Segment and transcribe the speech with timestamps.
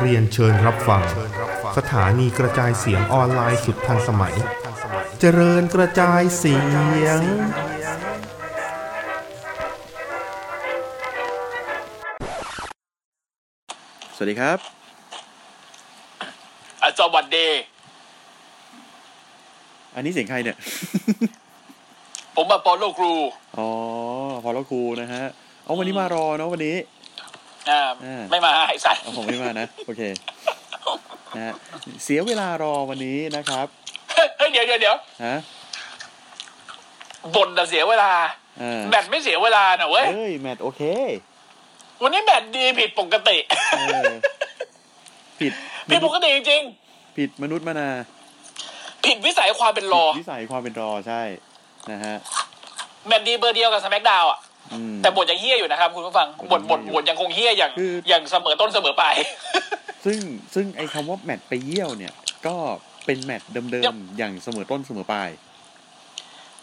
[0.00, 1.02] เรียนเชิญรับฟัง
[1.78, 4.34] สถานีกระจายเสียงออนไลน์สุดทันสมัย
[5.20, 7.20] เจริญกระจายเสียง
[14.14, 14.58] สวัสดีครับ
[16.82, 17.48] อะสวัสดี
[19.94, 20.56] อันนี้เสียงใครเนี่ย
[22.40, 23.14] ผมมาปอโลครู
[23.58, 23.68] อ๋อ
[24.42, 25.24] พอแล้วครูนะฮะ
[25.64, 26.76] เอาวันนี้มารอเนาะวันนี้
[27.70, 30.02] อ่าอ่าไม่มาไอ้สัตว์เอาผมไม่มานะ โอเค
[31.36, 31.54] นะฮะ
[32.04, 33.66] เสียเวลารอวันนี้นะครับ
[34.38, 35.34] เฮ้ยเดี๋ยวเดี๋ยวเดี๋ยวฮะ
[37.34, 38.10] บ่นแต่เสียเวลา
[38.62, 40.82] อ่าแบตไม่เสียเวลาน่ะเว้ยเอ้ยแมทโอเค
[42.02, 43.36] วันนี้แบตดีผิดปกติ
[43.78, 43.80] เอ
[44.10, 44.12] อ
[45.40, 45.52] ผิด
[45.90, 46.62] ผิดปกติจริง
[47.16, 51.22] ผิดมนุษย์มนาๆผิดวิสัยความเป็นรอผิดวิสัยความเป็นรอใช่
[51.92, 52.14] นะฮะ
[53.06, 54.38] แบตดีเบอร์เดียวกับสแมกดาวอะ
[54.72, 59.14] อืมแต่บทยังเฮี้ยอยู่นะครับ คุณผู้ฟังบทบทบทยังคงเฮี้ยอย่างคืออย่างเสมอต้นเสมอปลาย
[60.04, 60.18] ซึ่ง
[60.54, 62.12] ซึ่งไอ้คำว่าแมทไปเยี่ยวเนี่ย
[62.46, 62.56] ก็
[63.06, 65.28] เป็นแมทเดิเดี๋ยมวๆอย่างเสมอต้นเสมอปลาย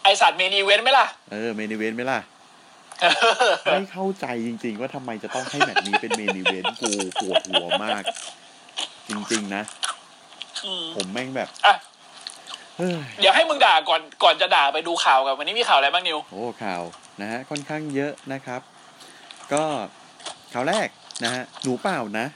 [0.02, 2.20] ไอสัตว์เมนีเว้นไหมล่ะ เออเมนิเวนไหมล่ะ
[3.72, 6.90] ไม่เข้าใจจริง ๆ ว่าทำไมจะต้องให้แมตช์นี้เป็นเมนิเวนต์กู
[7.20, 8.02] ปวดหัวมาก
[9.08, 9.62] จริง ๆ นะ
[10.64, 11.74] อืมผมแม่งแบบอะ
[12.76, 16.82] เฮ้ยเดี๋ยวให้มึงด่าก่อนก่อนจะด่าไปดูข่าวกันวันนี้มีข่าวอะไรบ้างนิว โอ้ข่าว
[17.20, 18.60] นะฮะค่อนข้างเยอะนะครับ
[19.52, 19.62] ก็
[20.52, 20.88] ข่าวแรก
[21.24, 22.26] นะฮะหนูเปล่านะ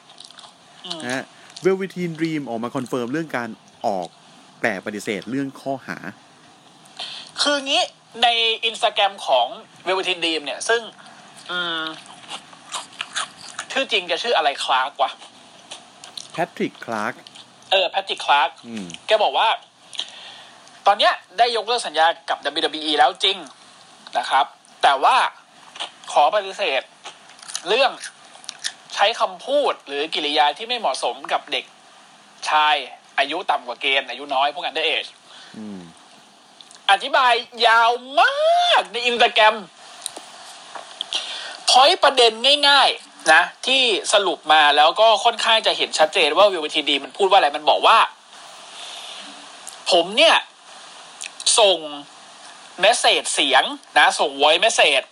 [0.87, 1.23] อืมนะฮะ
[1.63, 3.49] Velveteen Dream ออกมาคอนเฟิร์มเรื่องการ
[3.87, 4.09] ออก
[4.63, 5.99] แต่ปฏิเสธเรื่องข้อหา
[7.43, 7.83] คืองี้
[8.23, 8.29] ใน
[8.67, 9.47] อินสตาแกรมของ
[9.85, 10.81] เวล v ทินดีมเนี่ย ซึ่ง
[11.51, 11.83] อืม
[13.73, 15.11] ชื่อจริงจะชื่ออะไร Clark วะ
[16.33, 17.15] Patrick Clark
[17.71, 19.49] เออ Patrick Clark อืมแกบอกว่า
[20.87, 23.37] ตอนเนี้ยได้ยกเลิกสัญญากับ WWE แล้วจริง
[24.19, 24.47] นะครับ
[24.83, 25.17] แต่ว่า
[26.13, 26.83] ขอปฏิเสธ
[27.69, 27.91] เรื่อง
[28.95, 31.65] ใช้คำพูดหรือกิริยาที่ไม่เหมาะสมกับเด็ก
[32.49, 32.77] ชาย
[33.19, 35.07] อายุต่ำกว่าเกณฑ์อายุน้อยพวก underage
[35.57, 35.81] อืม
[36.91, 37.33] อธิบาย
[37.67, 37.91] ยาว
[38.21, 39.57] มากในอินสตาแกรม
[41.71, 42.33] พอยประเด็น
[42.69, 43.83] ง่าย ๆ นะ ที่
[44.13, 47.99] สรุปมาแล้วก็ค่อนข้างจะเห็นชัดเจนว่าวิวทีดี มันพูดว่าอะไรมันบอกว่า
[49.91, 50.37] ผมเนี่ย
[51.59, 51.79] ส่ง
[52.81, 53.65] message เสียง
[53.99, 55.07] นะ ส่ง voice message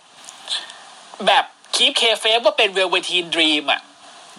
[1.27, 1.45] แบบ
[1.75, 3.81] keep kayfabe ว่าเป็น Velveteen Dream อะ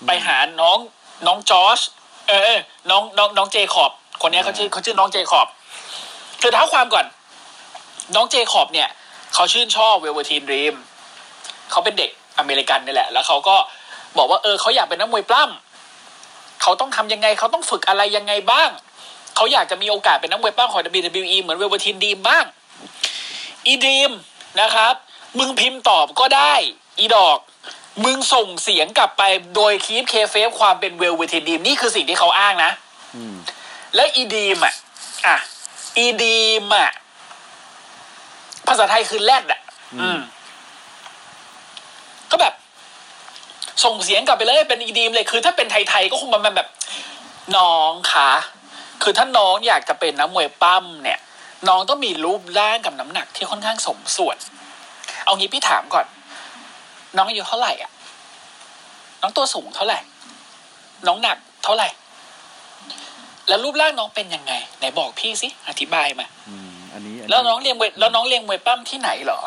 [0.06, 0.78] ไปหาน้อง
[1.26, 1.80] น้องจอช
[2.28, 2.58] เออเออ
[2.90, 3.92] น้องน้องน้องเจคอบ
[4.22, 5.46] คนเนี้ยเขาชื่อเขาชื่อน้องเจคอบ
[6.40, 7.06] คือเท้าความก่อน
[8.14, 8.88] น้องเจคอบเนี่ย
[9.34, 10.75] เขาชื่นชอบ Velveteen Dream
[11.70, 13.56] เขาเป็นเด็กอเมริกันนี่แหละ แล้วเขาก็
[14.18, 18.70] บอกว่าเออเขาอยากเป็นนักมวยปล้ำเขาต้องทำยังไงเขาต้องฝึกอะไรยังไงบ้าง
[19.40, 22.44] เขาอยากจะมีโอกาสเป็นนักมวยปล้ำของ WWE เหมือน Velveteen Dream บ้าง
[23.66, 24.10] อี Dream
[24.60, 24.94] นะครับ
[25.38, 26.54] มึงพิมพ์ตอบก็ได้
[26.98, 27.38] อีดอก
[28.04, 29.22] มึงส่งเสียงกลับไป
[29.56, 32.72] โดย keep kayfabe ความเป็น Velveteen Dream นี่คือสิ่งที่เขาอ้างนะ
[33.16, 33.34] อืม
[33.94, 34.74] แล้วอีดีมอะ
[35.26, 35.36] อะ
[35.98, 36.90] อีดีมอะ
[38.68, 39.60] ภาษาไทยคือแรดอะ
[40.00, 40.18] อืม
[42.30, 42.54] ก็แบบ
[43.84, 46.68] ส่งเสียงกลับไปเลยเป็นอีดีมเลยคือถ้าเป็นไทยๆก็คงมันแบบ
[47.56, 48.30] น้องคะ
[49.03, 51.19] คือถ้าน้องอยากจะเป็นนักมวยปั้มเนี่ย
[51.69, 54.37] น้องต้องมีรูปร่างกับน้ำหนักที่ค่อนข้างสมส่วน
[55.25, 56.06] เอางี้พี่ถามก่อน
[57.16, 57.91] น้องอายุเท่าไหร่อะ
[59.22, 59.99] น้องตัวสูงเท่าไหร่
[61.06, 61.88] น้องหนักเท่าไหร่
[63.49, 69.41] แล้วรูปร่างน้องเป็นยังไงไหนบอกพี่สิอธิบายมาอืมอันนี้อัแล้วน้องเรียนมวยแล้วน้องเรียนมวยปั้มที่ไหนเหรอ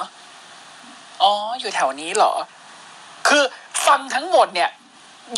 [1.22, 2.34] อ๋อ อยู่แถวนี้เหรอ
[3.28, 3.44] คือ
[3.88, 4.70] ฟังทั้งหมดเนี่ย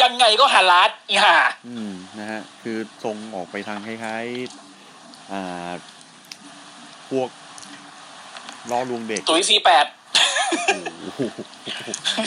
[0.03, 1.35] ยังไงก็ฮารัสอีห่า
[1.67, 5.71] อืมนะฮะคือทรงออกไปทางคล้ายๆอ่า
[7.09, 7.29] พวก
[8.71, 9.85] ล่อลวงเด็กตุ๋ยซีแปด
[11.03, 11.21] โอ้โห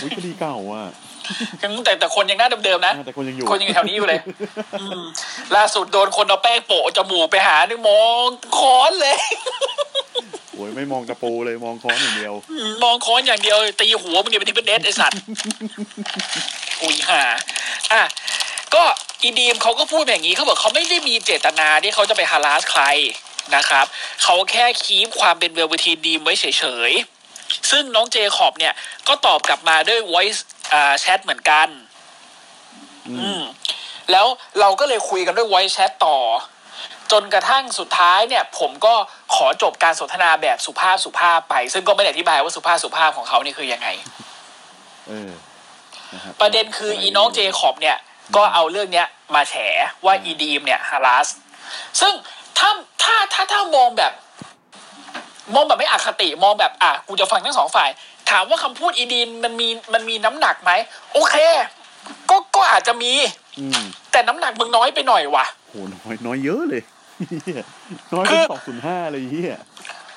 [0.03, 0.87] อุ๊ยคดีเก่าอะ
[1.85, 4.21] แต่แต่คนยังหน้าเดิมๆนะแต่คนยังอยู่คนยังอยู่แถวนี้อยู่เลย
[4.81, 5.03] อืม
[5.57, 8.27] ล่าสุดโดนคนเอาแป้งโปะจมูกไปหานึกมอง
[8.59, 9.17] ค้อนเลย
[10.59, 12.35] โอ้ยไม่มองตะปูเลยมองค้อนอย่างเดียว
[12.85, 15.21] มองค้อนอย่างเดียว ตีหัวมึงเนี่ยเป็น Triple H ไอสัตว์
[16.83, 17.23] อุ้ยห่า
[17.93, 18.03] อะ
[18.75, 18.83] ก็
[19.23, 22.83] อี Dream เขาก็พูดแบบอย่างนี้เขาบอกเขาไม่ได้มีเจตนาที่เขาจะไป harass ใคร
[23.57, 23.87] นะครับ
[24.23, 28.75] เขาแค่คีปความเป็นเวลเวทีดีมไว้เฉยๆ ซึ่งน้องเจคอบเนี่ย
[29.09, 30.41] ก็ตอบกลับมาด้วย voice
[30.73, 31.69] อ่าแชทเหมือนกัน
[33.09, 33.43] อือืมม
[34.13, 34.27] แล้ว
[34.61, 36.19] เราก็เลยคุยกันด้วย voice chat ต่อ
[37.13, 38.95] จนกระทั่งสุดท้ายเนี่ยผมก็
[39.35, 43.89] ขอจบการสนทนาแบบสุภาพสุภาพไป ซึ่งก็ไม่ได้อธิบายว่าสุภาพสุภาพของเขานี่คือยังไง
[45.09, 45.31] เออ
[46.13, 47.97] นะครับประเด็นคืออีน้องเจคอบเนี่ย
[48.37, 49.55] ก็เอาเรื่องเนี้ยมาแฉ
[50.05, 51.29] ว่าอีดีมเนี่ยฮารัส
[52.01, 52.13] ซึ่ง
[52.59, 52.71] ถ้า
[53.03, 54.13] ถ้าถ้าถ้ามองแบบ
[55.55, 57.91] มองแบบไม่อคติมองแบบอะกูจะฟังทั้งสองฝ่าย
[58.31, 60.73] ถามว่าคำพูดอีดีนมันมีมันมีน้ำหนักไหม
[61.13, 61.35] โอเค
[62.31, 63.13] ก็ก็อาจจะมี
[63.59, 66.98] อืมแต่น้ำหนักมึงน้อยไปหน่อยว่ะโหน้อยน้อยเยอะเลยเหี้ย
[68.15, 69.59] น้อยคืเป็นอสองศูนย์ห้าเลยเฮีย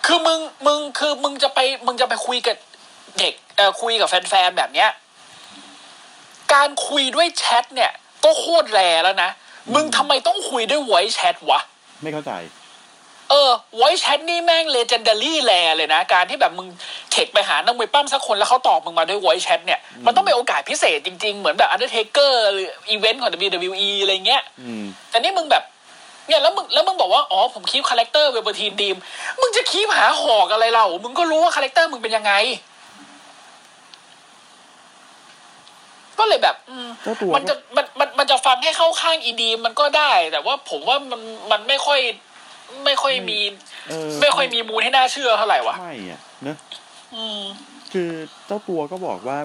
[0.06, 2.57] คือมึงมึงคือมึงจะไปมึงจะไปคุยกับ
[3.19, 4.89] เด็กเอ่อคุยกับแฟนๆแบบเนี้ย
[6.53, 7.92] การคุยด้วยแชทเนี่ย
[8.24, 9.30] ก็โคตร rare แล้วนะ
[9.75, 11.59] มึงทำไมต้องคุยด้วย voice chat วะ
[12.03, 12.33] ไม่เข้าใจ
[13.30, 16.68] เออ voice chat นี่แม่ง legendary แรเลยนะ การที่แบบมึง
[17.12, 25.63] เทคไปหานักมวยปล้ำสักคนแล้วเขาตอบมึงมาด้วย voice chat เนี่ย มันต้องเป็นโอกาสพิเศษจริงๆ เหมือนแบบ Undertaker หรืออีเวนต์ของ WWE อะไรเงี้ยอืมแต่นี่มึงแบบ
[26.31, 28.97] เนี่ยแล้วมึงแล้วมึงบอกว่าอ๋อผม keep character Velveteen Dream
[29.41, 32.33] มึงจะ keep หาหอกอะไรเรา มึงก็รู้ว่า character มึงเป็นยังไง
[36.19, 41.99] ก็เลยแบบอืมเจ้าตัวมันจะมันมันมันจะฟังให้เข้าข้างอี Dream มันก็ได้ แต่ว่าผมว่ามันมันไม่ค่อย
[42.85, 43.39] ไม่ค่อยมี
[43.89, 46.57] เออไม่ค่อยมีมูลให้น่าเชื่อเท่าไหร่วะไม่อะเนอะ
[47.15, 47.41] อืม
[47.93, 48.09] คือ
[48.45, 49.37] เจ้าตัวก็บอกว่า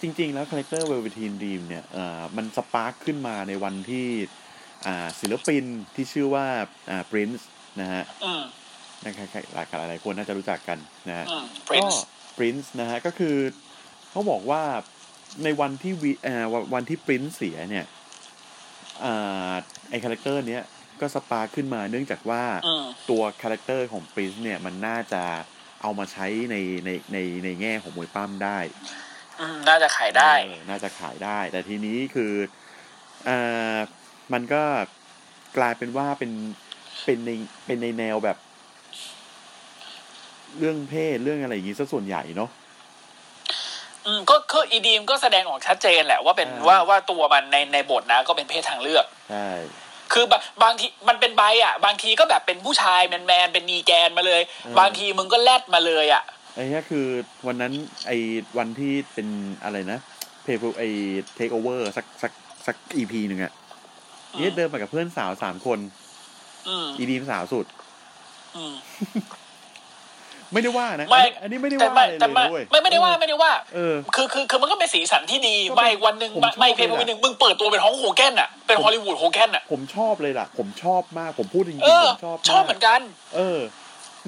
[0.00, 4.37] จริง ๆ แล้ว character Velveteen Dream เนี่ยเอ่อมัน spark ขึ้นมาในวันที่อ่า
[5.20, 5.64] ศิลปิน
[5.94, 6.46] ที่ชื่อว่า
[6.90, 7.42] อ่า Prince
[7.80, 8.42] นะฮะอืม
[9.04, 10.78] นะครับหลายหลายๆคนน่าจะรู้จักกัน
[11.08, 11.96] นะฮะอืมก็ Prince
[12.36, 13.36] Prince นะฮะก็คือ
[14.10, 14.62] เขาบอกว่า
[15.44, 17.86] ในวันที่วิเอ่อวันวันที่ Prince เสียเนี่ย
[19.04, 19.52] อ่า
[19.90, 20.62] ไอ character เนี้ย
[21.00, 25.22] ก็ spark ขึ้นมาเนื่องจากว่าอืมตัว character ของ Prince เนี่ยมันน่าจะ
[25.82, 28.58] เอามาใช้ในในในในแง่ของมวยปล้ำได้
[29.40, 32.32] อืมน่าจะขายได้เออน่าจะขายได้ แต่ทีนี้คือ
[33.28, 33.78] อ่า
[34.32, 34.62] มันก็
[35.56, 36.32] กลายเป็นว่าเป็น
[37.04, 37.30] เป็นใน
[37.66, 38.36] เป็นในแนวแบบ
[40.58, 42.50] เรื่องเพศเรื่องอะไรอย่างงี้ซะส่วนใหญ่เนาะ
[44.06, 49.48] อืมก็คืออีดีมก็แสดงออกชัดเจนแหละว่าเป็นอ่าว่าว่าตัวมันในในบทนะ ก็เป็นเพศทางเลือกใช่
[50.12, 54.42] คือบางบางทีมันเป็นใบอะ บางทีก็แบบเป็นผู้ชายแมนแมนๆเป็นนีแกนมาเลย
[54.78, 56.22] บางทีมึงก็แลดมาเลยอะ
[56.54, 57.06] ไอ้เนี้ยคือ
[57.46, 57.72] วันนั้น
[58.06, 58.16] ไอ้
[58.58, 59.28] วันที่เป็น
[59.64, 59.98] อะไรนะ
[60.42, 60.88] เพย์ไอ้
[61.34, 62.32] เทคโอเวอร์สักสัก
[62.66, 63.57] สักอีพีหนึ่งอะอืม
[64.36, 65.78] เนี่ยเดินไปกับเพื่อนสาวสามคน
[66.68, 67.66] อืมอี Dream สาวสุด
[68.56, 68.74] อืม
[70.52, 83.00] ไม่ได้ว่านะไม่อันนี้อันนี้ไม่ได้แต่ว่าไม่อะไรแต่เลยไม่ด้วยไม่ไม่ได้ว่าไม่ได้ว่าเออคือคือคือมันก็เป็นสีสันที่ดีก็เป็นไม่วันหนึ่งผมชอบไม่เพลงเลยวันอะหนึ่งมึงเปิดตัวเป็น Hulk Hogan อะเป็น Hollywood Hogan อะผมชอบเลยล่ะ ผมชอบมากผมพูดจริงเอๆอผมชอบชอบเหมือนกัน
[83.36, 83.58] เออ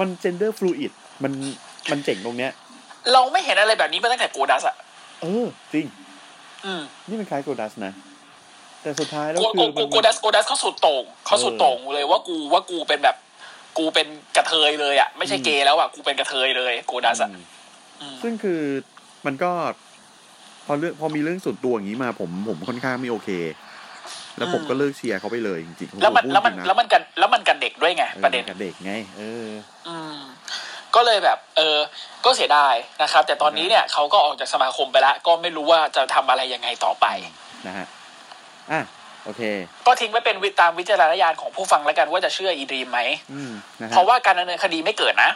[0.00, 0.92] มัน gender fluid
[1.22, 1.32] มัน
[1.90, 2.52] มันเจ๋งตรงเนี้ย
[3.12, 4.76] เราไม่เห็นอะไรแบบนี้มาตั้งแต่ Goldust อะ
[5.22, 5.86] เออ จริง
[6.64, 7.92] อืมนี่มันคล้ายโกดัสนะ
[8.82, 13.16] แต่สุดท้ายแล้วโกคืโกอโกมันโกดัสโกดัสเขาสุดโต่งเขาสุดเออโต่งเลยว่ากูว่ากูเป็นแบบ
[13.78, 14.06] กูเป็น
[14.36, 17.44] กระเทยเลยอะไม่ใช่เกย์แล้วอะกูเป็นกระเทยเลยโกดัสอะอืม
[18.00, 18.60] อืมซึ่งคือ
[19.26, 19.50] มันก็
[20.66, 23.30] พอเรื่องพอมีเรื่องส่วนตัวอย่างนี้มาผมผมค่อนข้างไม่โอเค
[24.36, 29.46] แล้วผมก็เลิกเชียร์เขาไปเลยจริงๆแล้วมันผพูดแล้วมันจริงะแล้วมันกันแล้วมันกันเด็กด้วยไงออประเด็นกับเด็กไง เออ
[29.88, 30.18] อืม
[30.94, 31.78] ก็เลยแบบ เออ
[32.24, 37.06] ก็เสียดายนะครับ แต่ตอนนี้เนี่ยเขาก็ออกจากสมาคมไปแล้วก็ไม่รู้ว่าจะทำอะไรยังไงต่อไป
[37.66, 37.86] นะฮะ
[38.72, 38.80] อะ
[39.24, 39.42] โอเค
[39.86, 43.00] ก็ทิ้งไว้เป็นวิตามวิจารณญาณของผู้ฟังแล้วกันว่าจะเชื่ออีดรีมไหม
[43.32, 45.30] อืมนะฮะเพราะว่าการดำเนินคดีไม่เกิดนะ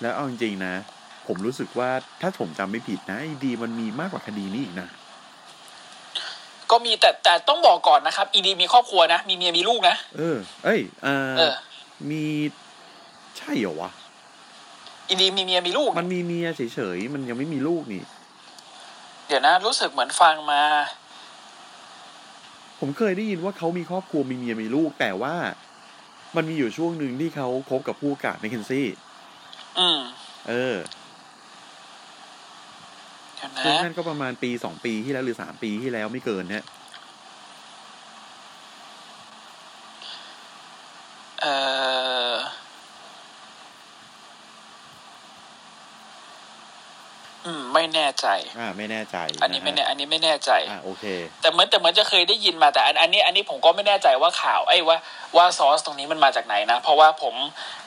[0.00, 0.74] แล้วเอาจริงๆนะ
[1.26, 1.90] ผมรู้สึกว่า
[2.20, 4.88] ถ้าผมจำไม่ผิดนะไอ้ดีมันมีมากกว่าคดีนี้อีกนะ
[6.70, 11.54] ก็มีแต่แต่ต้องบอกก่อนนะครับ อีดีมีครอบครัวนะ มีเมียมีลูกนะเออ เอ้ยเออเออ
[12.10, 12.24] มี
[13.38, 13.90] ใช่เหรอวะ
[15.08, 18.02] อีดีมีเมียมีลูก มันมีเมียเฉยๆมันยังไม่มีลูกนี่
[19.26, 20.62] เดี๋ยวนะ รู้สึกเหมือนฟังมา
[22.84, 25.34] ผมเคยได้ยินว่าเขามีครอบครัวมีเมียมีลูก แต่ว่า
[26.36, 28.86] มันมีอยู่ช่วงหนึ่งที่เขาคบกับผู้กำกับในเคนซี่
[29.78, 30.00] อืม
[30.48, 30.76] เออ
[33.36, 36.64] เดี๋ยวซึ่งนะนั่นก็ประมาณปีสองปีที่แล้วหรือสามปีที่แล้วไม่เกินเนี่ย
[41.42, 41.46] เอ
[42.32, 42.34] อ
[47.46, 48.26] อืม ไม่แน่ใจ
[48.58, 51.04] อ่า ไม่แน่ใจ อันนี้ไม่แน่ะฮะอันนี้ไม่แน่ใจ อ่า โอเค
[51.40, 54.98] แต่เหมือนแต่เหมือนจะเคยได้ยินมาแต่ อันอันนี้ อันนี้ผมก็ไม่แน่ใจว่าข่าว ไอ้ว่า
[55.36, 57.34] ว่าซอสตรงนี้มันมาจากไหนนะ เพราะว่าผม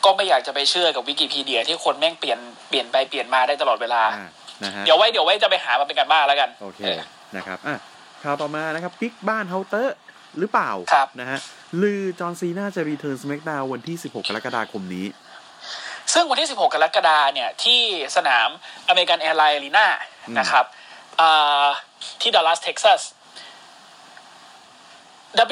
[0.05, 4.27] ก็ไม่อยากจะไปเชื่อกับวิกิพีเดีย ที่คนแม่งเปลี่ยนเปลี่ยนไปเปลี่ยนมาได้ตลอดเวลาอ่า
[4.63, 6.99] นะฮะเดี๋ยวไว้เดี๋ยวไว้จะไปหามาเป็นการบ้านแล้วกัน โอเคเออ
[7.35, 7.77] นะครับ อะ
[8.23, 9.95] ข่าวต่อมานะครับปิกบ้านเฮาเตอร์
[10.39, 11.39] หรือเปล่าครับนะฮะ
[11.81, 15.05] ลือจอห์นซีน่าจะรีเทิร์นส c k กดาววันที่ 16 กรกฎาคมนี้
[16.15, 17.81] ซึ่งวันที่ 16 กรกฎาเนี่ยที่
[18.15, 18.49] สนาม
[18.87, 19.87] American Airlines Arena
[20.27, 20.65] อืมนะครับ
[21.19, 21.65] อ่า
[22.21, 23.01] ที่ดัลลัสเท็กซัส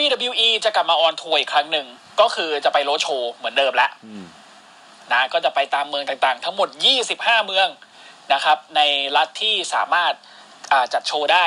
[0.03, 1.87] WWE จะกลับมา on tour อีกครั้งหนึ่ง
[2.21, 4.25] ก็คือจะไป road show เหมือนเดิมแล้วอืม
[5.11, 6.69] นะก็จะไปตามเมืองต่างๆ ทั้งหมด
[7.07, 7.67] 25 เมือง
[8.33, 8.81] นะครับ ใน
[9.17, 10.13] รัฐที่สามารถ
[10.71, 11.45] อ่าจัดโชว์ได้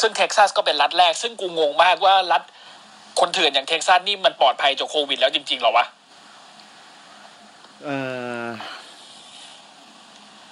[0.00, 2.42] ซึ่งเท็กซัสก็เป็นรัฐแรก ซึ่งกูงงมากว่ารัฐ
[3.20, 5.86] คนเถื่อนอย่างเท็กซัสนี่มันปลอดภัยจากโควิดแล้วจริงๆเหรอวะ
[7.84, 7.96] เอ่
[8.44, 8.48] อ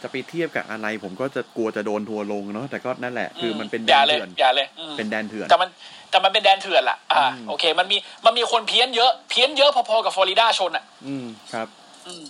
[0.03, 5.69] จะไปเทียบกับอะไร ผมก็จะกลัวจะโดนทัวร์ลงเนาะแต่ก็นั่นแหละ คือมันเป็นแดอย่านเลยเถื่อนอย่าเลยอืมเป็นแดนเถื่อนแต่มัน
[6.11, 11.69] แต่มันเป็นแดนเถื่อนล่ะอ่าอืมโอเค มันมีมันมีคนเพี้ยนเยอะเพี้ยนเยอะพอๆกับฟลอริดาชนอะ อืมครับ
[12.07, 12.25] อืม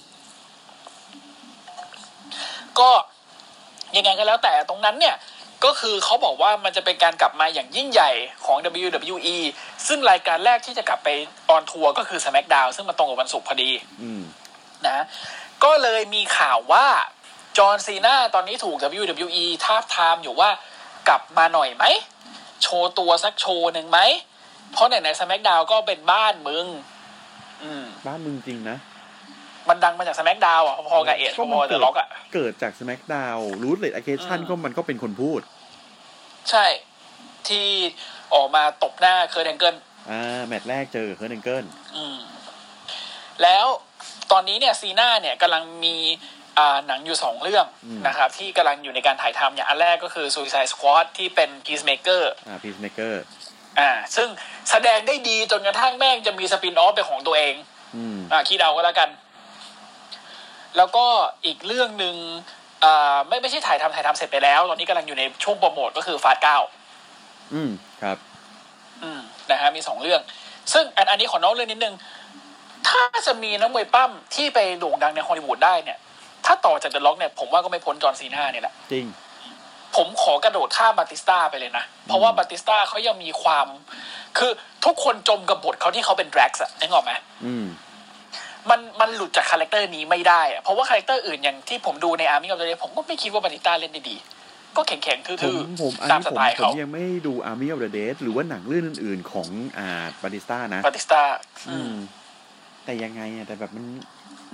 [2.79, 2.91] ก็
[3.97, 5.15] ยังไงก็แล้วแต่ตรงนั้นเนี่ย
[5.65, 8.11] ก็คือเขาบอกว่ามันจะเป็นการกลับมาอย่างยิ่งใหญ่
[8.45, 9.37] ของ WWE
[9.87, 11.09] ซึ่งรายการแรกที่จะกลับไป
[11.49, 13.71] on tour ก็คือ SmackDown ซึ่งมันตรงกับวันศุกร์พอดี
[14.03, 14.23] อืม
[14.89, 14.99] นะ
[15.65, 16.87] ก็เลยมีข่าวว่า
[17.59, 20.51] จอห์นซีนาตอนนี้ถูก WWE ทาบทามอยู่ว่า
[21.09, 21.85] กลับมาหน่อยไหม
[22.63, 24.01] โชว์ตัวสักโชว์หนึ่งไหม
[24.73, 26.67] เพราะไหนๆ SmackDown ก็เป็นบ้านมึง
[27.63, 28.77] อืม บ้านมึงจริงนะ
[29.69, 35.41] มันดังมาจาก SmackDown อะ พอๆกับ Edge พอๆกับ The Rock อะ เกิดจาก SmackDown รูทเลดอ c เคชั่นอืมก็มันก็เป็นคนพูด
[36.51, 36.67] ใช่
[37.49, 37.67] ที่
[38.35, 39.77] ออกมาตบหน้าเคิร์ตแองเกิล
[40.11, 41.65] อ่า แมตช์แรกเจอกับเคิร์ตแองเกิล
[41.97, 42.19] อืม
[43.43, 43.67] แล้ว
[44.33, 45.97] ตอนนี้เนี่ยซีน่าเนี่ยกำลังมี
[46.59, 47.67] อ่าหนังอยู่สองเรื่อง
[48.07, 53.23] นะครับที่กำลังอยู่ในการถ่ายทำอย่างอันแรกก็คือ Suicide Squad ที่เป็น Peacemaker อ่า Peacemaker
[53.79, 54.29] อ่าซึ่ง
[54.71, 57.55] แสดงได้ดีจนกระทั่งแม่งจะมี spin-off เป็นของตัวเอง
[57.97, 59.11] อืมอ่าคิดเอาก็แล้วกัน
[60.77, 61.07] แล้วก็
[61.47, 62.15] อีกเรื่องหนึ่ง
[62.85, 66.59] อ่าไม่ไม่ใช่ถ่ายทำถ่ายทำเสร็จไปแล้ว ตอนนี้กำลังอยู่ในช่วงโปรโมทก็คือ Fast เก้า
[67.55, 67.71] อืม
[68.03, 68.19] ครับ
[69.03, 69.21] อืม
[69.51, 70.21] นะฮะมีสองเรื่อง
[70.73, 71.95] ซึ่งอันอันนี้ขอนอกเรื่องนิดนึง
[72.89, 75.99] ถ้าจะมีนักมวยปล้ำที่ไปโด่งดังในฮอลลีวูดได้เนี่ย
[76.47, 79.07] ถ้าต่อจาก The Rock เนี่ยผมว่าก็ไม่พ้นจอห์นซีนาเนี่ยแหละจริง
[79.97, 83.67] ผมขอกระโดดข้ามบาติสตาไปเลยนะ เพราะว่าบาติสตาเขายังมีความ
[84.39, 84.51] คือ
[84.85, 87.13] ทุกคนจมกับบทเขาที่เขาเป็นแดร็กซ์อะนึกออกไหม
[87.45, 87.67] อืม
[88.71, 94.17] มันมันหลุดจากคาแรคเตอร์นี้ไม่ได้อะเพราะว่าคาแรคเตอร์อื่นอย่างที่ผมดูในอาร์มี่ออฟเดอะผมก็ไม่คิดว่าบาติสตาเล่นได้ดี
[94.77, 101.21] ก็แข็งๆทื่ผมอผมอันๆตามนี้สผมไตล์ผมเขายังไม่ดู Army of the Dead หรือว่าหนังเรื่องอื่น ๆ ของอ่าบาติสต้านะบาติสตา
[101.71, 101.93] อืม
[102.91, 103.85] แต่ยังไงอะแต่แบบมัน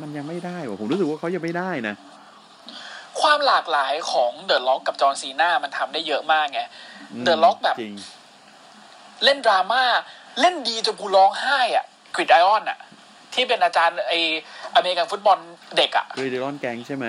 [0.00, 1.94] มันยังไม่ได้ว่ะผมรู้สึกว่าเขายังไม่ได้นะ
[3.20, 6.60] ความหลากหลายของ The Rock กับจอห์นซีนามันทำได้เยอะมากไง
[7.12, 7.94] อืม The Rock แบบจริง
[9.24, 9.82] เล่นดราม่า
[10.40, 11.84] เล่นดีจนกูร้องไห้อะ
[12.14, 12.78] Gridiron อะ
[13.34, 14.12] ที่เป็นอาจารย์ไอ
[14.74, 15.38] อเมริกันฟุตบอล
[15.76, 17.06] เด็กอะ Gridiron Gang ใช่ไหม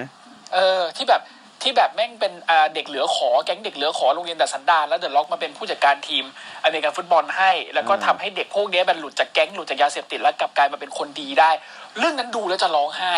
[0.54, 1.22] เออ ที่แบบ
[1.62, 6.26] ที่แบบแม่งเป็นอ่าเด็กเหลือขอแก๊งเด็กเหลือขอโรงเรียนดัดสันดานแล้ว The Rock มาเป็นผู้จัดการทีม
[6.64, 11.52] อเมริกันฟุตบอลให้ แล้วก็ทำให้เด็กพวกเนี้ยมันหลุดจากแก๊งหลุดจากยาเสพติดแล้วกลับกลายมาเป็นคนดีได้
[11.98, 13.16] เรื่องนั้นดูแล้วจะร้องไห้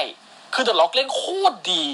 [0.53, 1.85] คือ The Rock เล่นโคตรดี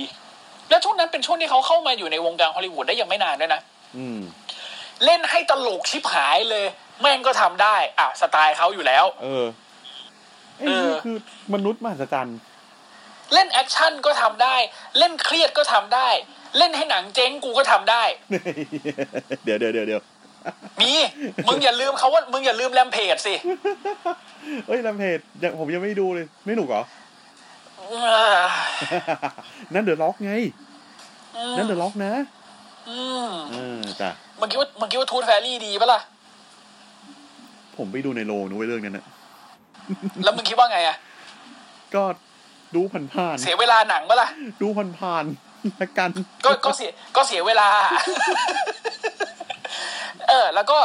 [0.70, 3.62] แล้วช่วงนั้นเป็นช่วงที่เขาเข้ามาอยู่ในวงการฮอลลีวูดได้ยังไม่นานด้วยนะ
[3.98, 4.20] อืม
[5.06, 6.66] เล่นให้ตลกชิบหายเลย
[7.02, 9.46] แม่งก็ทำได้อะสไตล์เขาอยู่แล้ว เออ
[10.58, 11.18] ไอ้เออนี่คือ
[11.54, 12.38] มนุษย์มหัศจรรย์
[13.34, 14.56] เล่นแอคชั่นก็ทำได้
[14.98, 16.10] เล่นเครียดก็ทำได้
[16.58, 18.04] เล่นให้หนังเจ๊งกูก็ทำได้
[19.44, 20.02] เดี๋ยวเดี๋ยวเดี๋ยวเดี๋ยว
[20.82, 20.92] มี
[21.48, 23.36] มึงอย่าลืมเขาว่า มึงอย่าลืม Rampage สิ
[24.68, 26.84] เอ้ยลำเพจยังผมยังไม่ดูเลย ไม่หนุกเหรอ
[29.74, 30.32] นั่นเดอะล็อกไง
[31.58, 32.12] นั่นเดอะล็อกนะ
[32.90, 36.02] อืมเออจ้ะมึงคิดว่ามึงคิดว่าทูตแฟรี่ดีปะล่ะ
[37.78, 39.06] ผมไปดูในโรงนะเว้ยเรื่องนั้นนะ
[40.24, 40.96] แล้วมึงคิดว่าไงอะ
[41.96, 42.04] ก็
[42.76, 44.68] ดูผ่านเสียเวลาหนังปะล่ะๆดู
[45.00, 46.10] ผ่านๆละกัน
[46.46, 47.70] ก็ก็เสียก็เสียเวลา
[50.30, 50.78] เออ แล้วก็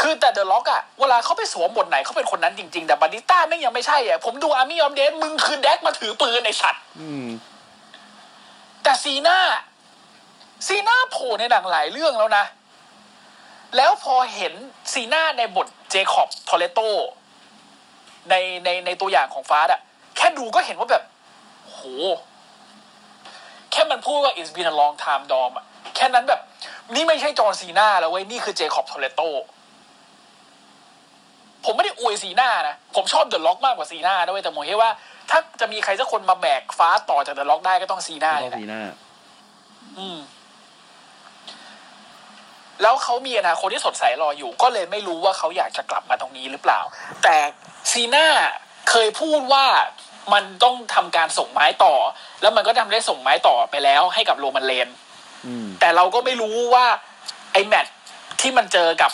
[0.00, 7.26] คือแต่ The Rock อะเวลาเขาไปสวมบทไหนเขาเป็นคนนั้นจริง ๆ แต่บาติสต้าไม่งยังไม่ใช่อะผมดู Army of the Dead มึงคือแดร็กซ์มาถือปืนไอสัตว์อืม
[8.82, 9.38] แต่ซีน่า
[10.66, 12.44] ซีน่าโผล่ในหนังหลายเรื่องแล้วนะ
[13.76, 14.52] แล้วพอเห็น
[14.92, 16.80] ซีน่าในบทเจคอบทอเรตโต
[18.30, 19.80] ในในในตัวอย่างของ Fast อะ
[20.16, 21.02] แค่ดูก็เห็นว่าแบบ
[21.66, 21.80] โห
[23.72, 25.64] แค่มันพูดว่า it's been a long time Dom อะ
[25.96, 26.40] แค่นั้นแบบ
[26.94, 29.22] นี่ไม่ใช่จอห์นซีน่าแล้วเว้ย นี่คือเจคอบทอเรตโต
[31.64, 34.90] ผมไม่ได้อวยซีน่านะ ผมชอบ The Rock มากกว่าซีน่าด้วยแต่ผมคิดว่า
[35.30, 38.82] ถ้าจะมีใครสักคนมาแบกฟ้าต่อจาก The Rock ได้ก็ต้องซีน่าต้เลอยงแหละซีน่า
[39.98, 40.18] อืม
[42.82, 46.80] แล้วเขามีอนาคตที่สดใสรออยู่ ก็เลยไม่รู้ว่าเขาอยากจะกลับมาตรงนี้หรือเปล่า
[47.22, 47.36] แต่
[47.92, 48.26] ซีน่า
[48.90, 49.64] เคยพูดว่า
[50.32, 51.94] มันต้องทำการส่งไม้ต่อ
[52.42, 54.88] แล้วมันก็ทำได้ส่งไม้ต่อไปแล้วให้กับโรมันเลน
[55.46, 56.86] อืมแต่เราก็ไม่รู้ว่า
[57.52, 57.94] ไอ้แมตช์
[58.40, 59.10] ที่มันเจอกับ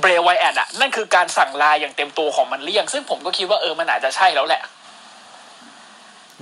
[0.00, 4.62] เบรไวแอดอะนั่นคือการสั่งลายอย่างเต็มตัวของมันเลี่ยง ซึ่งผมก็คิดว่าเออมันอาจจะใช่แล้วแหละ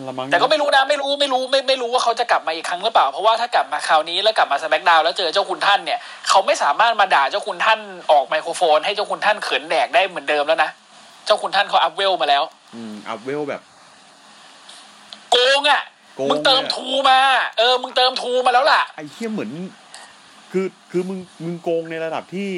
[0.09, 7.81] ละมั้งแต่ก็ไม่รู้นะไม่รู้ไม่รู้ไม่ไม่รู้ว่าเขาจะกลับมาอีกครั้งหรือเปล่า เพราะว่าถ้ากลับมาคราวนี้แล้วกลับมาสแมกดาวแล้วเจอเจ้าคุณท่านเนี่ยเขาไม่สามารถมาด่าเจ้าคุณท่าน
[8.13, 10.71] ออกไมโครโฟน ให้เจ้าคุณท่านเขินแดกได้เหมือนเดิมแล้วนะ
[11.25, 12.43] เจ้าคุณท่านเขาอัพเวลมาแล้ว
[12.75, 13.63] อืมอัพเวลแบบ
[15.31, 15.83] โกงอะ
[16.17, 17.19] โกงมึงเติมเนี่ยทูมา
[17.59, 19.51] เออ มึงเติมทูมาแล้วล่ะ ไอ้เหี้ยเหมือน
[20.53, 22.51] คือคือมึงมึงโกงในระดับที่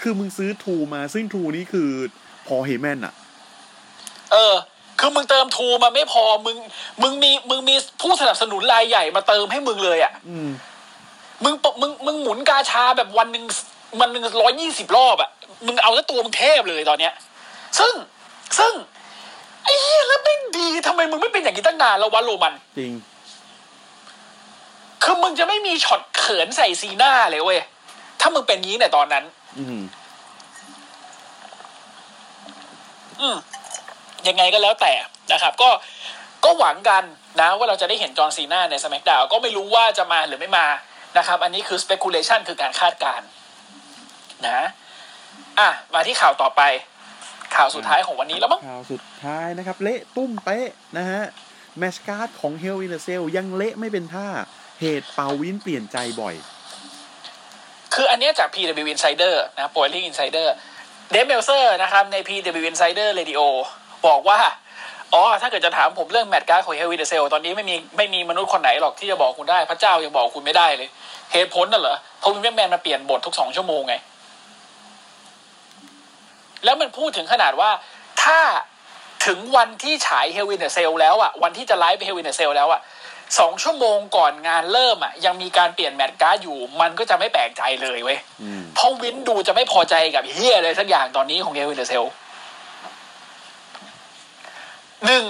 [0.00, 1.88] คือมึงซื้อทูมาซึ่งทูนี้คือ
[2.46, 3.14] พอเฮแมนอะ
[4.32, 4.54] เออ
[5.00, 6.56] คือมึงเติมทูมาไม่พอ มึง
[7.02, 10.48] มึงมี มึงมีผู้สนับสนุนรายใหญ่มาเติมให้มึงเลยอะ่ะ อืม
[11.44, 13.44] มึงปมึง มึงหมุนกาชาแบบวันหนึ่ง
[14.00, 15.30] วันหนึ่งร้อยยี่สิบรอบอะ่ะ
[15.66, 17.12] มึงเอาแล้วตัวมึงเทพเลยตอนเนี้ย
[17.78, 17.94] ซึ่ง
[18.58, 18.74] ซึ่ง
[19.64, 22.92] ไอ้เหี้ยแล้วไม่งดีทำไมมึงไม่เป็นอย่างนี้ตั้งนานแล้ววะโรมัน จริง
[25.02, 27.60] คือมึงจะไม่มีช็อตเขินใส่ซีหน้าเลยเว้ย
[28.20, 29.24] ถ้ามึงเป็นงี้เนี่ยตอนนั้น
[29.58, 29.82] อืม
[33.20, 33.36] อืม
[34.28, 34.92] ยังไงก็แล้วแต่
[35.32, 35.70] นะครับ ก็
[36.44, 37.04] ก็หวังกัน
[37.40, 40.66] นะว่าเราจะได้เห็นจอห์นซีนาใน SmackDown ก็ไม่รู้ว่าจะมาหรือไม่มา
[41.18, 43.28] นะครับ อันนี้คือ speculation คือการคาดการณ์
[44.48, 44.60] นะ
[45.58, 46.62] อะมาที่ข่าวต่อไป
[47.56, 50.68] ข่าวสุดท้ายของวันนี้แล้วมั้งข่าวสุดท้ายนะครับ เละตุ้มเป๊ะ
[50.98, 51.22] นะฮะ
[51.78, 54.28] match card ของ Hell in a Cell ยังเละไม่เป็นท่า
[54.80, 56.34] เหตุป๋าวินซ์เปลี่ยนใจบ่อย
[57.94, 60.46] คืออันเนี้ยจาก PW Insider นะ p o i l i n g Insider
[61.10, 63.40] เดฟเมลเซอร์นะครับ ใน PW Insider Radio
[64.06, 64.38] บอกว่า
[65.14, 70.88] อ๋อ ถ้าเกิดจะถามผมเรื่อง match card ของ Hell in a Cell ตอนนี้ไม่มีไม่มีมนุษย์คนไหนหรอกที่จะบอกคุณได้ พระเจ้ายังบอกคุณไม่ได้เลย
[71.32, 73.94] เหตุผลน่ะเหรอเพราะวินซ์แม่งแม่งมาเปลี่ยนบททุกสองชั่วโมงไง
[76.64, 77.70] แล้วมันพูดถึงขนาดว่า
[78.22, 78.40] ถ้า
[79.26, 82.80] ถึงวันที่ฉาย Hell in a Cell แล้วอะวันที่จะ live Hell in a Cell แล้วอะ
[83.38, 92.04] สองชั่วโมงก่อนงานเริ่มอะยังมีการเปลี่ยน match card อยู่ มันก็จะไม่แปลกใจเลยเว้ยอืมเพราะวินซ์ดูจะไม่พอใจกับเหี้ยอะไรสักอย่างตอนนี้ของ Hell in a Cell
[95.06, 95.24] หนึ่ง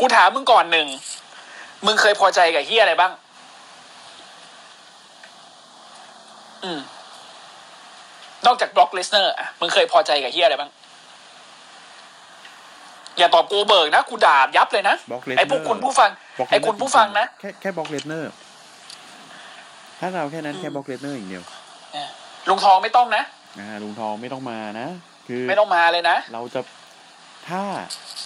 [0.00, 0.88] กูถามมึงก่อนหนึ่ง
[1.86, 3.12] มึงเคยพอใจกับเหี้ยอะไรบ้าง
[6.64, 6.80] อืม
[8.46, 10.70] นอกจาก Brock Lesnar อะมึงเคยพอใจกับเหี้ยอะไรบ้าง
[13.18, 18.30] อย่าตอบกูเบิกนะกูด่ายับเลยนะ Brock Lesnar ไอ้พวกคุณผู้ฟัง Brock ไอ้คุณผู้ฟังนะ แค่แค่ Brock Lesnar
[20.00, 21.44] ถ้าเราแค่นั้นแค่ Brock Lesnar อย่างเดียว
[22.48, 23.22] ลุงทองไม่ต้องนะ
[23.58, 24.86] อ่าลุงทองไม่ต้องมานะ
[25.28, 26.60] คือไม่ต้องมาเลยนะ เราจะ
[27.48, 27.62] ถ้า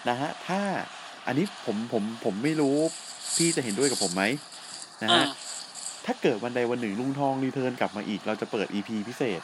[0.09, 0.61] นะฮะ ถ้า
[1.27, 2.77] อันนี้ผมผมผมไม่รู้
[3.37, 4.25] พี่จะเห็นด้วยกับผมไหม
[5.03, 5.29] นะอืฮะม
[6.07, 9.41] ถ้าเกิดวันใดวันหนึ่งลุงทอง return กลับมาอีก เราจะเปิด EP พิเศษ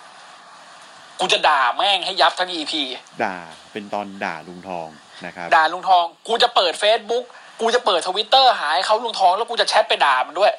[1.21, 2.83] กูจะด่าแม่งให้ยับทั้ง EP
[3.23, 3.35] ด่า
[3.73, 4.89] เป็นตอนด่าลุงทอง
[5.27, 7.25] นะครับ ด่าลุงทอง กูจะเปิดเฟซบุ๊ก
[7.61, 10.53] กูจะเปิดทวิตเตอร์หายเขาลุงทองแล้วกูจะแชทไปด่ามันด้วย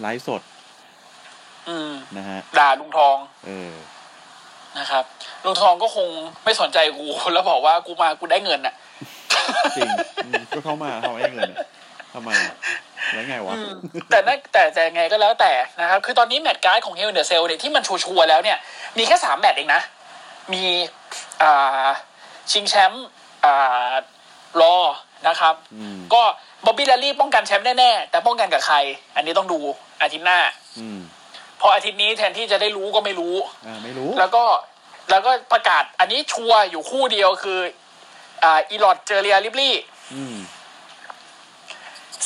[0.00, 0.42] ไลฟ์สด
[1.68, 3.72] อืมนะฮะด่าลุงทอง เออ
[4.78, 5.04] นะครับ
[5.44, 6.08] ลุงทองก็คง
[6.44, 8.74] ไม่สนใจกูแล้วบอกว่ากูมากูได้เงินอะ
[9.76, 9.88] จริง
[10.24, 11.58] อืมก็เข้ามาเขาให้เงินอะ
[12.14, 12.54] ทำไมอะ
[13.12, 13.72] แล้วไงวะอืม
[14.10, 18.58] แต่นั่นแต่แต่ยังไงก็แล้วแต่นะครับ คือตอนนี้แมตช์การ์ดของเฮลเดอร์เซลเนี่ยที่มันชัวร์ๆแล้วเนี่ย
[18.98, 19.82] มีแค่สามแมตช์เองนะ
[20.52, 20.64] มี
[21.42, 21.88] อ่า
[22.50, 23.06] ชิงแชมป์
[23.44, 23.92] อ่า
[24.60, 24.76] รอ
[25.28, 26.22] นะครับอืมก็
[26.64, 28.76] Bobby Lashley ป้องกันแชมป์แน่ๆ แต่ป้องกันกับใคร
[29.16, 29.58] อันนี้ต้องดู
[30.02, 30.38] อาทิตย์หน้า
[30.78, 31.00] อืม
[31.58, 33.34] เพราะอาทิตย์นี้แทนที่จะได้รู้ก็ไม่รู้
[33.66, 34.44] อ่าไม่รู้ แล้วก็
[35.10, 37.60] แล้วก็ประกาศอันนี้ชัวร์อยู่คู่เดียวคือ
[38.44, 39.74] อ่าอี Lotte เจอ Rhea Ripley
[40.14, 40.36] อืม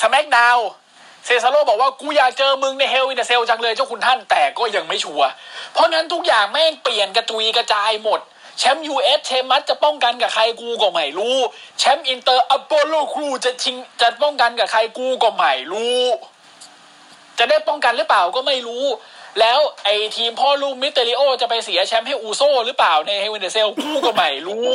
[0.01, 5.31] SmackDown Cesaro บอกว่ากูอยากเจอมึงใน Hell in a Cell จังเลยเจ้าคุณท่านแต่ก็ยังไม่ชัวร์
[5.73, 8.21] เพราะงั้นทุกอย่างแม่งเปลี่ยนกระจุยกระจายหมด
[8.59, 11.37] แชมป์ US Sheamus จะป้องกันกับใครกูก็ไม่รู้
[11.79, 16.03] แชมป์ Inter Apollo Crews จะชิงจะป้องกันกับใครกูก็ไม่รู้
[17.39, 18.85] จะได้ป้องกันหรือเปล่าก็ไม่รู้
[19.41, 24.69] แล้วไอ้ทีมพ่อลูก Mysterio จะไปเสียแชมป์ให้ Uso หรือเปล่าใน Hell in a Cell กูก็ไม่รู้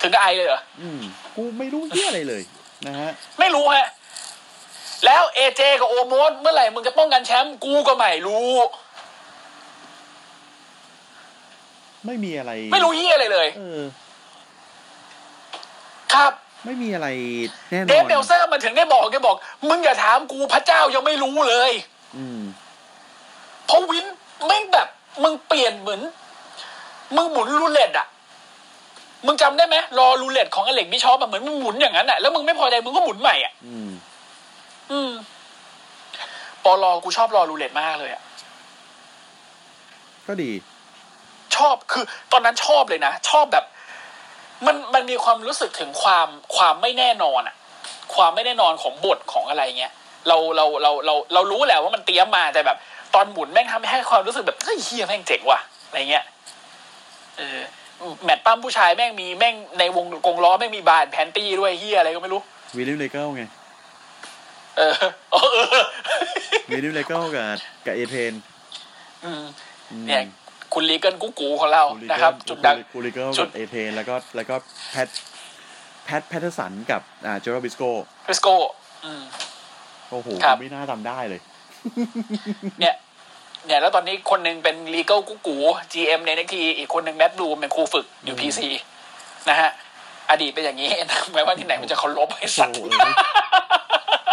[0.00, 1.00] ถึงกับไอเลยเหรอ อืม
[1.36, 2.42] กูไม่รู้เหี้ยอะไรเลย
[2.86, 3.86] นะฮะ ไม่รู้ฮะ
[5.04, 8.50] แล้ว AJ กับ Omos เมื่อไหร่มึงจะป้องกันแชมป์กูก็ไม่รู้
[12.06, 13.82] ไม่มีอะไร ไม่รู้เหี้ยอะไรเลย เออ
[16.12, 16.32] ครับ
[16.64, 17.08] ไม่มีอะไร
[17.70, 19.36] แน่นอนเดฟเบลเซอร์มันถึงได้บอกแกบอก
[19.68, 21.72] มึงอย่าถามกูพระเจ้ายังไม่รู้เลย
[22.16, 22.40] อืม
[23.66, 24.06] เพราะวิน
[24.46, 24.88] แม่งแบบ
[25.22, 26.00] มึงเปลี่ยนเหมือน
[27.16, 28.06] มึงหมุน roulette อะ
[29.26, 33.90] มึงจำได้ไหม Raw Roulette ของ Eric Bischoff อะเหมือนมึงหมุนอย่างนั้นอะแล้วมึงไม่พอใจมึงก็หมุนใหม่อะอืม
[34.92, 35.12] อืม
[36.64, 38.22] ปอลอกูชอบ Raw Roulette มากเลยอะ
[40.26, 40.50] ก็ดี
[41.56, 43.64] ชอบคือ ตอนนั้นชอบเลยนะ ชอบแบบ
[44.66, 47.56] มันมันมีความรู้สึกถึงความความไม่แน่นอนอะ
[48.14, 49.92] ความไม่แน่นอนของบทของอะไรเงี้ย
[50.28, 52.78] เราเราเราเราเรารู้แหละว่ามันเตรียมมาแต่แบบ
[53.14, 56.24] ตอนหมุนแม่งทำให้ความรู้สึกแบบเฮ้ยเฮียแม่งเจ๋งว่ะอะไรเงี้ย
[57.36, 57.58] เออ
[58.24, 62.40] แมตต์ปั้มผู้ชายแม่งมีแม่งในวงกงล้อแม่งมีบานแพนตี้ด้วยเฮียอะไรก็ไม่รู้
[62.76, 63.42] วิลลิมเลเกิลไง
[64.80, 64.94] เออ
[65.32, 65.84] เออเออ
[66.70, 67.46] วิมเลเกิลกับ
[67.86, 68.32] กับเอเทน
[69.24, 69.42] อืม
[70.06, 70.22] เนี่ย
[70.72, 74.54] คุณลีเกิลกุ๊กกูของเรานะครับ จุดดังคูลิเกิลจุกัดบเอเทนแล้วก็แล้วก็
[74.90, 75.08] แพท
[76.04, 77.82] แพทแพทเทอร์สันกับอ่าเจอร์บิสโก
[78.30, 78.48] ริสโก
[79.04, 79.22] อืม
[80.10, 80.28] โอ้โห
[80.60, 81.40] ไม่น่าจำได้เลย
[82.80, 82.94] เนี่ย
[83.66, 85.56] เนี่ยแล้วตอนนี้คนหนึ่งเป็น legal กุ๊กกู
[85.92, 88.60] GM ในนักทีอีกคนหนึ่งแมดดูเป็นครูฝึกอยู่ PC
[89.50, 89.70] นะฮะ
[90.30, 92.74] อดีตเป็นอย่างนี้นะแม้ว่าที่ไหนมันจะเคารพไอ้สัตว์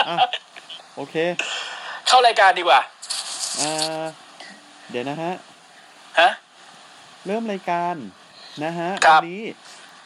[0.07, 0.41] อ้โหเอ้ยอะ
[0.95, 1.15] โอเค
[2.07, 2.81] เข้ารายการดีกว่า
[3.59, 4.05] อ่า
[4.89, 5.33] เดี๋ยวนะฮะ
[6.19, 6.29] ฮะ
[7.25, 7.95] เริ่มรายการ
[8.63, 9.41] นะฮะครัวับนี้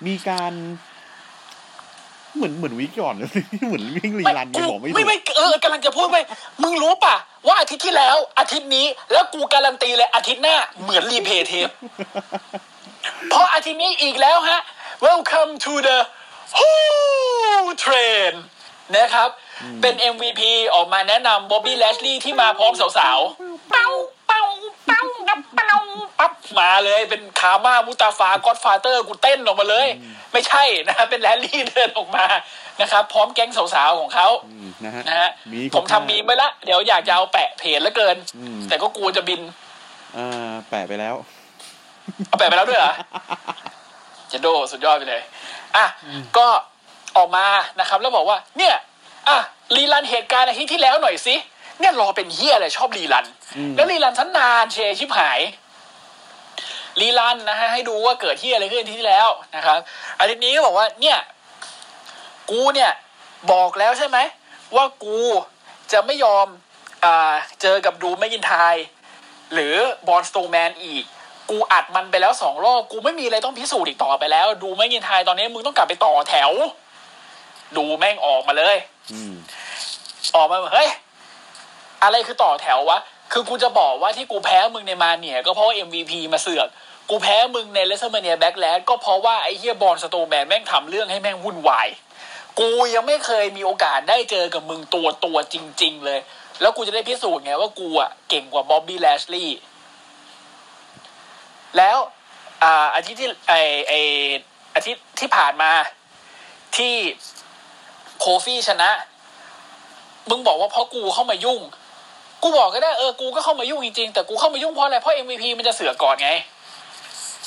[0.08, 0.54] มีการ
[2.36, 3.16] เหมือนเหมือนวิกก่อน
[3.68, 6.18] เหมือนวิ่งรีรันกันบอกไม่ถูไม่กไม่เออกำลังจะพูดไป
[6.64, 7.16] มึงรู้ป่ะ
[7.48, 11.70] ว่าอาทิตย์ที่แล้ว อาทิตย์นี้ แล้วกูการันตีเลยอาทิตย์หน้า เหมือนรีเพย์เทป
[13.30, 14.60] เพราะอาทิตย์นี้อีกแล้วฮะ
[15.06, 15.98] Welcome to the
[16.58, 16.74] Ho
[17.84, 18.34] Train
[18.98, 19.30] นะครับ
[19.82, 20.41] เป็น MVP
[20.76, 23.88] ออกมาแนะนำ Bobby Lashley ที่มาพร้อมสาวๆ เป้า
[24.28, 24.43] เป้า
[24.88, 25.76] เป้ากับเป้า
[26.19, 29.88] ปั๊บมาเลยเป็น Kama Mustafa Godfather กูเต้นออกมาเลย
[30.32, 32.26] ไม่ใช่นะครับเป็นแรลลี่เดินออกมา
[32.82, 39.41] นะครับ พร้อมแก๊งสาวๆของเขาอืมนะฮะนะฮะมีผมทำมีมไปละ เดี๋ยวอยากจะเอาแปะเพจแล้วเกินอืมแต่ก็กลัวจะบิน
[40.17, 41.15] อ่าแปะไปแล้ว
[42.28, 42.93] เอาแปะไปแล้วด้วยเหรอ
[44.30, 45.21] เจโดสุดยอดไปเลย
[45.76, 45.86] อะ
[46.38, 46.47] ก็
[47.17, 47.45] ออกมา
[47.80, 48.76] นะครับ แล้วบอกว่า เนี่ย
[49.30, 49.38] อะ
[49.76, 51.36] รีรันเหตุการณ์อาทิตย์ที่แล้วหน่อยสิ
[51.80, 53.26] เนี่ยรอเป็นเฮียอะไรชอบรีรัน
[53.58, 55.40] อืมแล้วรีรันชั้นนานเชยชิบหาย
[57.02, 59.80] รีรันนะฮะให้ดูว่าเกิดที่อะไรขึ้นอาทิตย์ที่แล้วนะครับ
[60.20, 61.18] อาทิตย์นี้ก็บอกว่าเนี่ย
[62.52, 62.92] กูเนี่ย
[63.52, 64.18] บอกแล้วใช่ไหม
[64.76, 65.20] ว่ากู
[65.92, 66.48] จะไม่ยอม
[67.06, 68.76] อ่าเจอกับ Drew McIntyre
[69.54, 69.76] หรือ
[70.08, 71.04] Braun Strowman อีก
[71.50, 76.52] กูอัดมันไปแล้วสองรอบกูไม่มีอะไรต้องพิสูจน์อีกต่อไปแล้ว Drew McIntyre ตอนนี้มึงต้องกลับไปต่อแถว
[77.78, 78.78] Drew แม่งออกมาเลย
[80.36, 80.90] ออกมาเฮ้ย
[82.04, 83.00] อะไรคือต่อแถววะ
[83.32, 86.68] คือกูจะบอกว่าที่กูแพ้มึงในมาเนี่ย ก็เพราะว่า MVP มาเสือก
[87.10, 91.88] กูแพ้มึงใน WrestleMania Backlash ก็เพราะว่าไอ้เหี้ย Braun Strowman แม่งทำเรื่องให้แม่งวุ่นวาย
[92.60, 96.20] กูยังไม่เคยมีโอกาสได้เจอกับมึงตัวตัวจริง ๆ เลย
[96.62, 99.60] แล้วกูจะได้พิสูจน์ไงว่ากูอะเก่งกว่าบ๊อบบี้แลชลีย์
[101.78, 101.98] แล้ว
[102.64, 103.54] อ่าอาทิตย์ที่ไอ
[103.88, 103.94] ไอ
[104.76, 105.72] อาทิตย์ที่ผ่านมา
[106.78, 106.96] ที่
[108.22, 108.90] โคฟี่ชนะ
[110.30, 111.60] มึงบอกว่าเพราะกูเข้ามายุ่ง
[112.42, 116.30] กูบอกก็ได้เออกูก็เข้ามายุ่งจริงๆแต่กูเข้ามายุ่งเพราะอะไรเพราะ MVP มันจะเสือกก่อนไง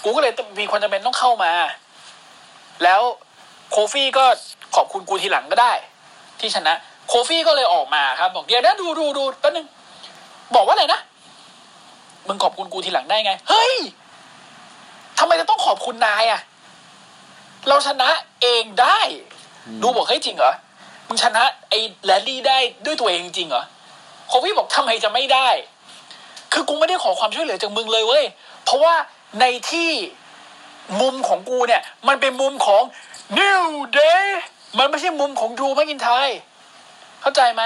[0.05, 1.53] กูก็เลยมีคนจำเป็นต้องเข้ามา
[2.85, 3.03] แล้ว
[3.71, 4.25] โคฟี่ก็
[4.77, 5.73] ขอบคุณกูทีหลังก็ได้
[6.41, 6.75] ที่ชนะ
[7.09, 9.67] โคฟี่ก็เลยออกมาครับ บอกเดี๋ยวนะดูดูดูแป๊บนึง
[10.57, 11.01] บอกว่าอะไรนะ
[12.29, 13.75] มึงขอบคุณกูทีหลังได้ไง เฮ้ย
[15.19, 16.41] ทำไมจะต้องขอบคุณนายอะ
[17.69, 18.09] เราชนะ
[18.43, 18.99] เองได้
[19.83, 20.53] ดูบอกเฮ้ยจริงเหรอ
[21.09, 23.64] มึงชนะไอ้แรลลี่ได้ด้วยตัวเองจริงเหรอ
[24.29, 25.48] โคฟี่บอกทำไมจะไม่ได้
[26.53, 28.24] คือกูไม่ได้ขอความช่วยเหลือจากมึงเลยเว้ย
[28.64, 28.94] เพราะว่า
[29.40, 29.90] ในที่
[31.00, 32.83] มุมของกูเนี่ย มันเป็นมุมของ
[33.38, 33.62] New
[33.98, 34.24] Day
[34.79, 36.29] มันไม่ใช่มุมของดูแมกอินไทย
[37.20, 37.62] เข้าใจไหม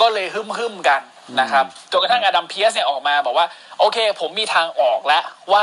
[0.00, 1.00] ก็เลยฮึมฮึมๆกัน
[1.40, 3.46] นะครับจนกระทั่งอดัมเพียสเนี่ยออกมาบอกว่า
[3.78, 5.62] โอเค ผมมีทางออกแล้วว่า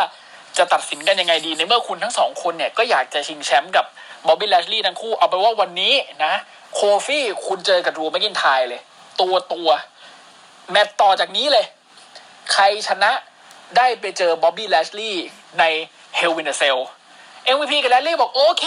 [0.57, 3.85] จะตัดสินกันยังไงดีในเมื่อคุณทั้งสองคนเนี่ยก็อยากจะชิงแชมป์กับ
[4.27, 5.93] บอบบี้แลชลีย์ทั้งคู่เอาไปว่าวันนี้
[6.25, 6.33] นะ
[6.73, 8.81] Kofi คุณเจอกับ Drew McIntyre เลย
[9.21, 9.69] ตัวตัว
[10.71, 11.65] แมตช์ต่อจากนี้เลย
[12.53, 13.11] ใครชนะ
[13.77, 15.25] ได้ไปเจอ Bobby Lashley
[15.59, 15.63] ใน
[16.15, 16.77] Hell in a Cell
[17.55, 18.65] MVP กับ Lashley บอกโอเค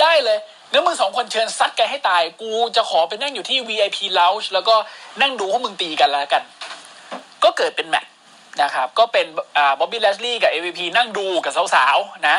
[0.00, 0.38] ได้เลย
[0.72, 4.74] งั้นมึงสองคนเชิญซัดกันให้ตาย กูจะขอไปนั่งอยู่ที่ VIP Lounge แล้วก็
[5.20, 6.42] นั่งดูพวกมึงตีกันแล้วกัน
[7.44, 8.10] ก็เกิดเป็นแมตช์
[8.62, 9.26] นะครับ ก็เป็น
[9.78, 12.36] Bobby Lashley กับ MVP นั่งดูกับสาวๆนะ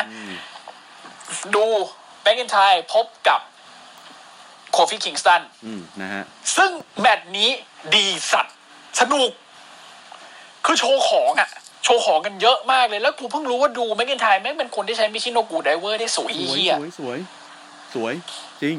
[1.56, 3.40] Drew McIntyre พบกับ
[4.72, 6.24] Kofi Kingston อืมนะฮะ
[6.58, 7.50] ซึ่งแมตช์นี้
[7.96, 8.56] ดีสัตว์
[9.00, 9.32] สนุก
[10.66, 11.50] คือโชว์ของอะ
[11.84, 17.18] โชว์ของกันเยอะมากเลย แล้วกูเพิ่งรู้ว่า Drew McIntyre แม่งเป็นคนที่ใช้มิชิโนกูไดเวอร์ได้สวยสวยเฮียสวยสวย
[17.94, 18.14] สวย
[18.62, 18.76] จริง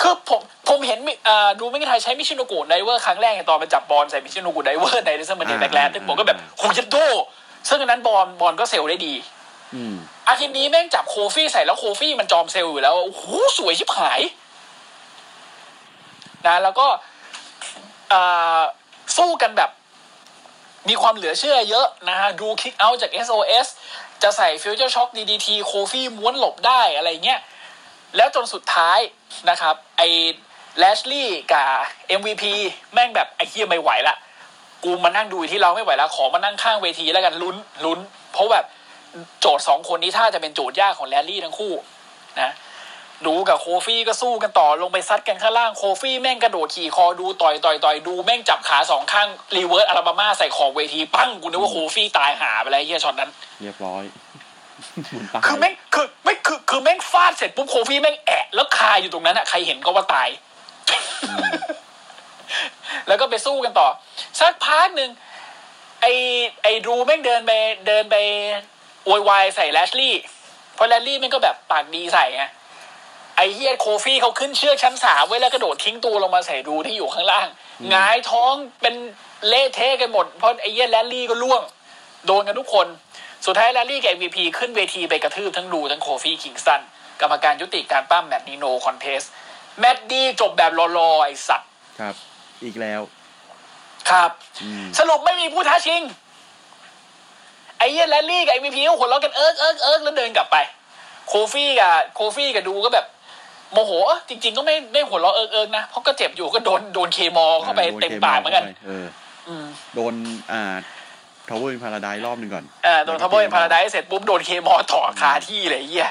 [0.00, 6.96] คือผมผมเห็นมิอ่าดูแม็กกินไทยใช้มิชิโนกูไดเวอร์ครั้งแรกในตอนไปจับบอลใส่มิชิโนกูไดเวอร์ใน WrestleMania อ่า Backlash ผมก็แบบโหยัดโด
[7.68, 9.14] ซึ่งอันนั้น Braun Braun ก็ sell ได้ดี
[10.28, 13.24] อาทิตย์นี้แม่งจับ Kofi ใส่แล้ว Kofi มันจอม sell อยู่แล้วโอ้โห
[13.58, 14.20] สวยชิบหาย
[16.46, 16.86] นะ แล้วก็
[19.16, 19.70] สู้กันแบบ
[20.88, 23.66] มีความเหลือเชื่อเยอะนะฮะ Drew kick out จาก SOS
[24.22, 27.40] จะใส่ฟิวเจอร์ช็อค DDT โคฟี่ม้วนหลบได้อะไรเงี้ย
[28.16, 28.98] แล้วจนสุดท้าย
[29.50, 30.02] นะครับ ไอ
[30.78, 31.68] Lashley กับ
[32.18, 32.44] MVP
[32.92, 34.16] แม่งแบบไอเหี้ยไม่ไหวละ
[34.84, 37.98] กูมานั่งดูที่ lounge ไม่ไหวแล้วขอมานั่งข้างเวทีแล้วกันลุ้นลุ้น
[38.32, 38.64] เพราะแบบ
[39.40, 41.72] โจทย์สองคนนี้ถ้าจะเป็นโจทย์ยากของแรลลี่ทั้งคู่
[42.40, 42.52] นะ
[43.26, 53.30] Drew กับ Kofi ก็สู้กันต่อลงไปซัดกันข้างล่าง Kofi แม่งกระโดดขี่คอ Drew ต่อยต่อยต่อย Drew แม่งจับขาสองข้าง reverse Alabama ใส่ขอบเวทีปั้งกูนึกว่า Kofi ตายห่าไปแล้วไอ้เหี้ยช็อตนั้น
[53.60, 54.04] เรียบร้อย
[55.10, 60.28] หมุนตายคือแม่งคือไม่คือคือแม่งฟาดเสร็จปุ๊บ Kofi แม่งแอะแล้วคาอยู่ตรงนั้นอะใครเห็นก็ว่าตาย
[63.08, 63.88] แล้วก็ไปสู้กันต่อ
[64.40, 65.10] สักพักหนึ่ง
[66.00, 66.06] ไอ
[66.62, 67.52] ไอ Drew แม่งเดินไป
[67.86, 68.16] เดินไป
[69.06, 70.14] โวยวายใส่ Lashley
[70.74, 72.44] เพราะ Lashley มันก็แบบปากดีใส่ไง
[73.36, 77.46] ไอ้เหี้ย Kofi เขาขึ้นเชือกชั้นสามไว้แล้วกระโดดทิ้งตัวลงมาใส่ Drew ที่อยู่ข้างล่าง
[77.90, 78.94] หงายท้องเป็น
[79.48, 81.62] เละเทะกันหมด เพราะไอ้เหี้ย Lashley ก็ร่วง
[82.26, 82.86] โดนกันทุกคน
[83.46, 86.80] สุดท้ายแรลลี่กับ MVP ขึ้นเวทีไปกระทืบทั้ง Drew ทั้ง Kofi Kingston
[87.20, 89.20] กรรมการยุติการปล้ำแมตช์นี้ no contest
[89.78, 91.68] แมตช์ดีจบแบบรอๆไอ้สัตว์
[92.00, 92.14] ครับ
[92.64, 93.00] อีกแล้ว
[94.10, 94.30] ครับ
[94.62, 96.02] อืมสรุปไม่มีผู้ท้าชิง
[97.78, 100.56] ไอ้เหี้ยแรลลี่กับ MVP ก็หัวเราะกันเอิร์กเอิร์กเอิร์กแล้วเดินกลับไป
[101.28, 103.06] โคฟี่กับโคฟี่กับดรูว์ก็แบบ
[103.72, 109.06] โมโหเอ้อจริง ๆ ก็ไม่ไม่หัวเราะเอิร์กเอิร์กนะเพราะก็เจ็บอยู่ก็โดนโดน Claymore เข้าไปโดนเต็มปากเหมือนกันเข้าไปเออ
[109.48, 110.14] อืมโดน
[110.52, 110.74] อ่า
[111.48, 116.10] Trouble in Paradise รอบหนึ่งก่อนเออโดน Trouble Paradise เสร็จปุ๊บโดน Claymore ต่อคาที่เลยไอ้เหี้ย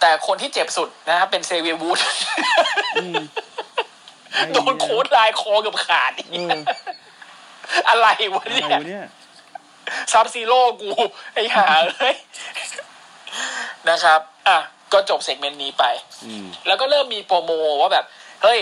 [0.00, 1.98] แต่คนที่เจ็บสุดนะครับเป็นเซเวียร์วูดส์
[3.02, 3.22] อืม
[4.54, 6.58] โดน clothesline คอเกือบขาดเออ
[7.88, 9.06] อะไรวะอะไรเนี่ยวะเนี่ย
[10.12, 10.90] ซับซีโร่กู
[11.34, 11.66] ไอ้ห่า
[11.98, 12.16] เอ้ย
[13.88, 14.58] นะครับ อะ
[14.92, 15.84] ก็จบ segment นี้ไป
[16.24, 17.50] อืมแล้วก็เริ่มมี promo
[17.80, 18.04] ว่าแบบ
[18.42, 18.60] เฮ้ย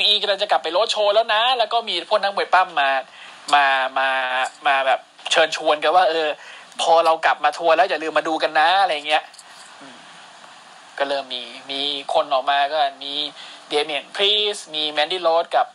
[0.00, 2.90] WWE กำลังจะกลับไปโรดโชว์แล้วนะ แล้วก็มีพวกนักมวยปั้มมา
[3.54, 3.64] มา
[3.98, 4.08] มา
[4.66, 6.28] มาแบบเชิญชวนกันว่า เออ
[6.82, 9.22] พอเรากลับมาทัวร์แล้วอย่าลืมมาดูกันนะอะไรเงี้ย
[9.80, 9.96] อืม
[10.98, 11.80] ก็เริ่มมีมี
[12.14, 13.12] คนออกมาก็มี
[13.68, 15.66] เดเมียนพรีสมีแมนดี้โรสกับ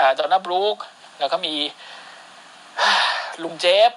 [0.00, 0.76] อ่าเดน่าบรู๊ค
[1.18, 1.54] แล้วก็มี
[3.42, 3.90] ลุงเจฟ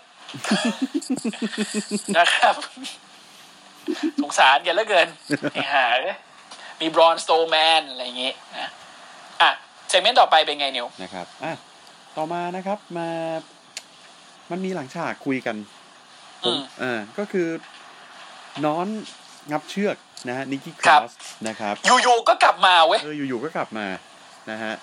[2.17, 2.56] นะครับ
[4.22, 5.08] สงสารกันเหลือเกิน
[5.54, 6.17] ไอ้ห่าเอ้ย
[6.82, 8.70] มีบรอนสโตรว์แมนอะไรอย่างงี้นะ
[9.41, 9.50] อะ
[9.89, 11.54] segment ต่อไปเป็นไงนิวนะครับอะ
[12.17, 13.10] ต่อมานะครับมา
[14.52, 15.56] มันมีหลังฉากคุยกัน
[16.44, 17.48] ผอืมมอ่าก็คือ
[18.65, 18.88] น้อน
[19.52, 21.12] งับเชือกนะฮะนิกกี้คครัรบอส
[21.48, 23.86] นะครับ อยู่ๆก็กลับมาเว้ยเอออยู่ๆก็กลับมา
[24.52, 24.74] นะฮะ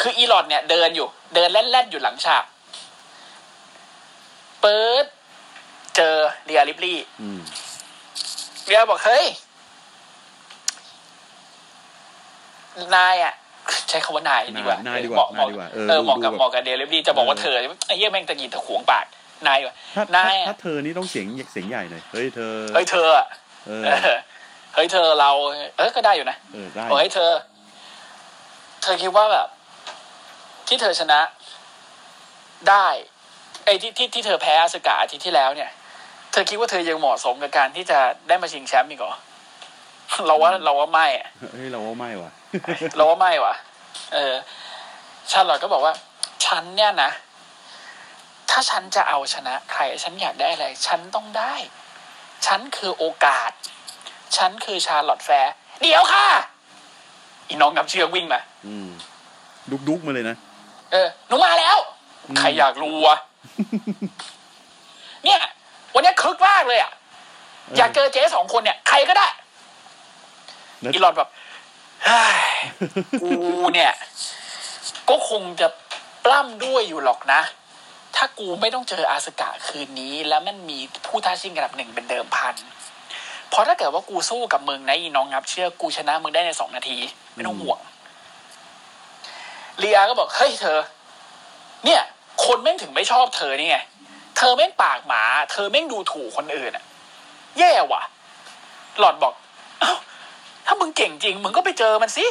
[0.00, 2.44] คืออีหลอดเนี่ยเดินอยู่ เดินแล่นๆอยู่หลังฉาก
[4.62, 5.04] เปิด
[5.96, 7.40] เจอเรียลิปลี่อืม
[8.66, 9.24] เรียบอกเฮ้ย
[12.96, 13.34] นายอะ
[13.88, 17.54] ใช้คำว่านายดีกว่านายดีกเหว่ามาะนายดีกว่าเออเออเหมาะกับดูแบบเหมาะกับเดลิปลี่จะบอกว่าเออเธอ
[17.86, 19.04] ไอ้เหี้ยแม่งตะกี้ตะขวงปาก
[19.46, 23.26] นายว่ะถ้าถ้านายอะถ้าเธอนี่ต้องเสียงเสียงใหญ่หน่อยเฮ้ยเธอเฮ้ยเธออะ
[23.66, 24.18] เออเออ
[24.74, 25.30] เฮ้ยเธอเรา
[25.76, 27.30] เออก็ได้อยู่นะเออได้บอกให้เธอ
[28.82, 29.48] เธอคิดว่าแบบ
[30.68, 31.20] ที่เธอชนะ
[32.70, 32.86] ได้
[33.64, 35.70] ไอ้ที่ที่ที่เธอแพ้อาสกาอาทิตย์ที่แล้วเนี่ย
[36.32, 37.98] เธอคิดว่าเธอยังเหมาะสมกับการที่จะ
[38.28, 39.14] ได้มาชิงแชมป์อีกเหรอ
[40.26, 42.30] เราว่าเราว่าไม่อะเฮ้ยเราว่าไม่ว่ะ
[42.96, 43.54] เราว่าไม่ว่ะ
[44.14, 44.34] เออ
[45.30, 45.94] ชาร์ลอตก็บอกว่า
[46.44, 47.10] ฉันเนี่ยนะ
[48.50, 51.54] ถ้าฉันจะเอาชนะ ใคร ฉันอยากได้อะไร ฉันต้องได้
[52.46, 53.50] ฉันคือโอกาส
[54.36, 56.26] ฉันคือชาร์ลอตแฟร์เดี๋ยวค่ะ
[57.48, 58.88] อีน้องกับเชือกวิ่งมา อืม
[59.70, 60.36] ดุกดุกๆมาเลยนะ
[60.92, 61.76] เออหนูมาแล้ว
[62.28, 63.16] อืมใครอยากรู้วะ
[65.24, 65.40] เนี่ย
[65.94, 66.92] วันนี้คึกมากเลยอะ
[67.76, 69.26] อยากเจอเจ๊สองคนเนี่ย ใครก็ได้
[70.80, 71.28] แล้วอีหลอดแบบ
[72.04, 72.38] เฮ้ย
[73.20, 73.30] กู
[73.74, 73.92] เนี่ย
[75.10, 75.68] ก็คงจะ
[76.24, 77.40] ปล้ำด้วยอยู่หรอกนะ
[78.16, 82.54] ถ้ากูไม่ต้องเจออาสกะคืนนี้ แล้วมันมีผู้ท้าชิงระดับหนึ่งเป็นเดิมพัน
[83.50, 86.98] เพราะถ้าเกิดว่ากูสู้กับมึงนะอีน้องงับเชื่อกูชนะมึงได้ในสองนาที
[87.34, 87.78] ไม่ต้องห่วง
[89.78, 90.78] เลียก็บอก เฮ้ยเธอ
[91.84, 92.02] เนี่ย
[92.46, 93.78] คนแม่งถึงไม่ชอบเธอนี่ไง
[94.36, 96.84] เธอแม่งปากหมา เธอแม่งดูถูกคนอื่นอะ
[97.58, 98.02] แย่ว่ะ
[98.98, 99.34] หลอดบอก
[99.80, 99.92] เอ้า
[100.66, 102.26] ถ้ามึงเก่งจริง มึงก็ไปเจอมันสิ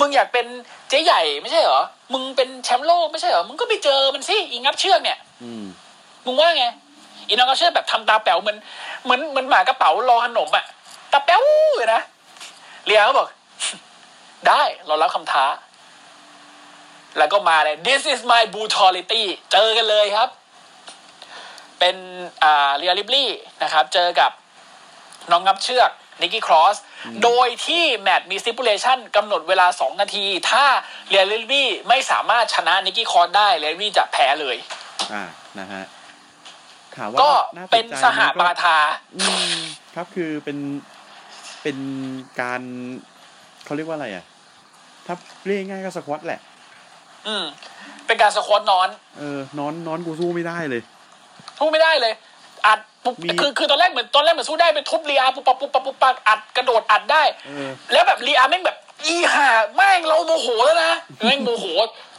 [0.00, 0.46] มึงอยากเป็น
[0.88, 1.80] เจ๊ใหญ่ไม่ใช่เหรอ
[2.12, 5.64] มึงเป็นแชมป์โลกไม่ใช่เหรอ มึงก็ไปเจอมันสิอีงับเชือกเนี่ย อืม
[6.26, 6.66] มึงว่าไง
[7.28, 8.58] อีน้องงับเชือกแบบทำตาแป๋วเหมือน
[9.04, 10.64] เหมือนเหมือนหมากระเป๋ารอขนมอะ
[11.12, 11.40] ตาแป๋ว
[11.76, 12.00] เลยนะ
[12.86, 13.28] เรียก็บอก
[14.48, 15.44] ได้เรารับคำท้า
[17.18, 20.28] แล้วก็มาเลย this is my brutality เจอกันเลยครับ
[21.78, 21.96] เป็น
[22.42, 23.30] อ่าเรียริปลีย์
[23.62, 24.30] นะครับ เจอกับ
[25.30, 25.90] น้องงับเชือก
[26.22, 26.76] นิกกี้ครอส
[27.24, 30.64] โดยที่แมตช์มี stipulation กำหนดเวลา 2 นาที ถ้า
[31.10, 34.56] เรียริปลีย์ไม่สามารถชนะนิกกี้ครอสได้เรียริปลีย์จะแพ้เลย
[35.12, 35.24] อ่า
[35.58, 35.84] นะฮะ
[36.96, 38.78] ถามว่าก็น่าตกใจเป็นสหไหมก็บาทา
[39.16, 39.24] อื
[39.54, 39.56] ม
[39.94, 40.58] ครับคือเป็น
[41.62, 41.78] เป็น
[42.40, 42.62] การ
[43.64, 44.24] เขาเรียกว่าอะไรอะ
[45.06, 45.14] ถ้า
[45.46, 46.40] เรียกง่ายๆก็สควอตแหละ
[47.28, 47.44] อืม
[48.06, 50.82] เป็นการสควอตนอน เออนอนนอนกูสู้ไม่ได้เลย
[51.58, 52.12] สู้ไม่ได้เลย
[52.66, 61.66] อัดปุ๊บมีคือคือตอนแรกเหมือนตอนแรกเหมือนสู้ได้ไปทุบเรียปุ๊บปั๊บปุ๊บปั๊บปุ๊บปั๊บอัดกระโดดอัดได้ เออ แล้วแบบเรียแม่งแบบอีห่าแม่งเราโมโหแล้วนะแม่งโมโห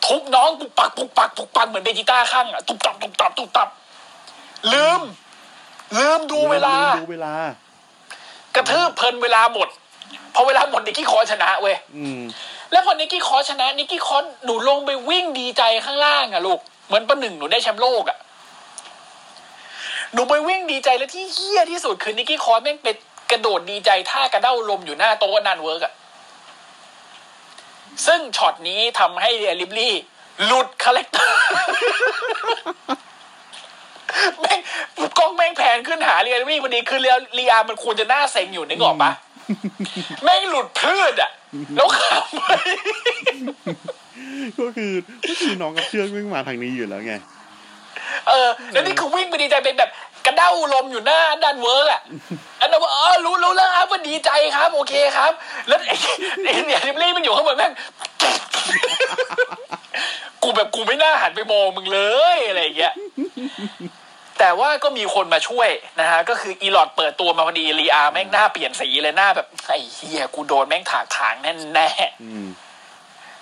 [0.05, 3.69] ทุบน้องปุกปักปุกปักปุกปักเหมือนเบจิต้าข้างอะตุบตับตุบตับตุบตับ
[4.73, 5.01] ลืม
[5.97, 7.33] ลืมดูเวลา ดูเวลา
[8.55, 9.67] กระทืบเพลินเวลาหมด
[10.33, 12.21] พอเวลาหมดนิกกี้ครอสชนะเว้ย อืม
[12.75, 18.17] แล้วพอนิกกี้ครอสชนะนิกกี้ครอสหนูลงไปวิ่งดีใจข้างล่างอะลูกเหมือนประหนึ่งหนูได้แชมป์โลกอะ
[20.13, 22.95] หนูไปวิ่งดีใจแล้วที่เหี้ยที่สุดคือนิกกี้ครอสแม่งเป็น
[23.31, 25.93] กระโดดดีใจท่ากระเด้าลมอยู่หน้าโต๊ะอัดนานเวิร์กอะ
[28.05, 29.93] ซึ่งช็อตนี้ทำให้เรียริปลีย์
[30.45, 31.37] หลุด character
[34.39, 34.59] แม่ง
[35.17, 39.11] กล้องแม่ง pan ขึ้นหาเรียริปลีย์พอดีคือเรียเรียมันควรจะหน้าเซ็งอยู่นึกออกปะ
[40.23, 41.31] แม่งหลุดพรืดอะ
[41.75, 42.43] แล้วขำไป
[44.59, 44.91] ก็คือ
[45.27, 47.13] ก็คือน้องงับเชือกวิ่งมาทางนี้อยู่แล้วไง
[48.27, 49.89] เออ แล้วนี่คือวิ่งไปดีใจเป็นแบบ
[50.25, 52.01] กระเด้าลมอยู่หน้าอัดนานเวิร์กอะ
[52.59, 55.31] อันนั้นว่าเออรู้รู้แล้วครับว่าดีใจครับ โอเคครับ
[55.67, 55.95] แล้วไอ้
[56.43, 57.71] ไอ้เนี่ยริบลี่มันอยู่ข้างบนแม่ง
[60.43, 61.99] กูแบบกูไม่น่าหันไปมองมึงเล
[62.35, 62.93] ยอะไรอย่างเงี้ย
[64.39, 65.69] แต่ว่าก็มีคนมาช่วย
[65.99, 72.47] นะฮะ ก็คืออีหลอดเปิดตัวมาพอดีลีอาแม่งหน้าเปลี่ยนสีเลยหน้าแบบไอ้เฮียกูโดนแม่งถากถางแน่แน่ๆอืม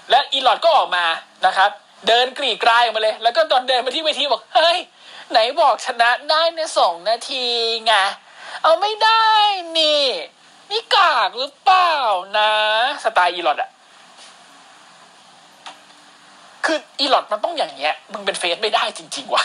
[0.10, 1.06] และอีหลอดก็ออกมา
[1.46, 1.70] นะครับ
[2.08, 4.80] เดินกรีดกรายออกมาเลย แล้วก็ตอนเดินมาที่เวทีบอกเฮ้ย
[5.32, 7.46] ไหนบอกชนะได้ในสองนาที
[7.86, 7.94] ไง
[8.62, 9.26] เอาไม่ได้
[9.78, 10.04] นี่
[10.72, 11.94] นี่กากหรือเปล่า
[12.38, 12.52] นะ
[13.04, 13.70] สไตล์อีหลอดอะ
[16.66, 19.44] คืออีหลอดมันต้องอย่างเงี้ยมึงเป็นเฟซไม่ได้จริง ๆว่ะ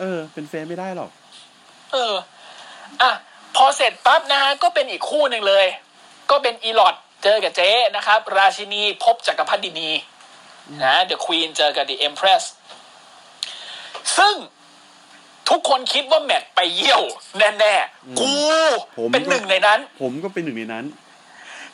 [0.00, 1.10] เออ เป็นแฟนไม่ได้หรอก
[1.92, 2.14] เออ
[3.02, 3.10] อะ
[3.56, 5.66] พอเสร็จปั๊บนะฮะ ก็เป็นอีกคู่หนึ่งเลย
[6.30, 9.90] ก็เป็นอีหลอดเจอกับเจ๊นะครับ ราชินีพบจักรพรรดินี
[10.82, 12.42] นะ The Queen เจอกับ The Empress
[14.18, 14.34] ซึ่ง
[15.50, 17.02] ทุกคนคิดว่าแมตช์ไปเยี่ยว
[17.38, 18.32] แน่ๆ กู
[18.98, 20.84] ผมเป็นหนึ่งในนั้น ผมก็เป็นหนึ่งในนั้น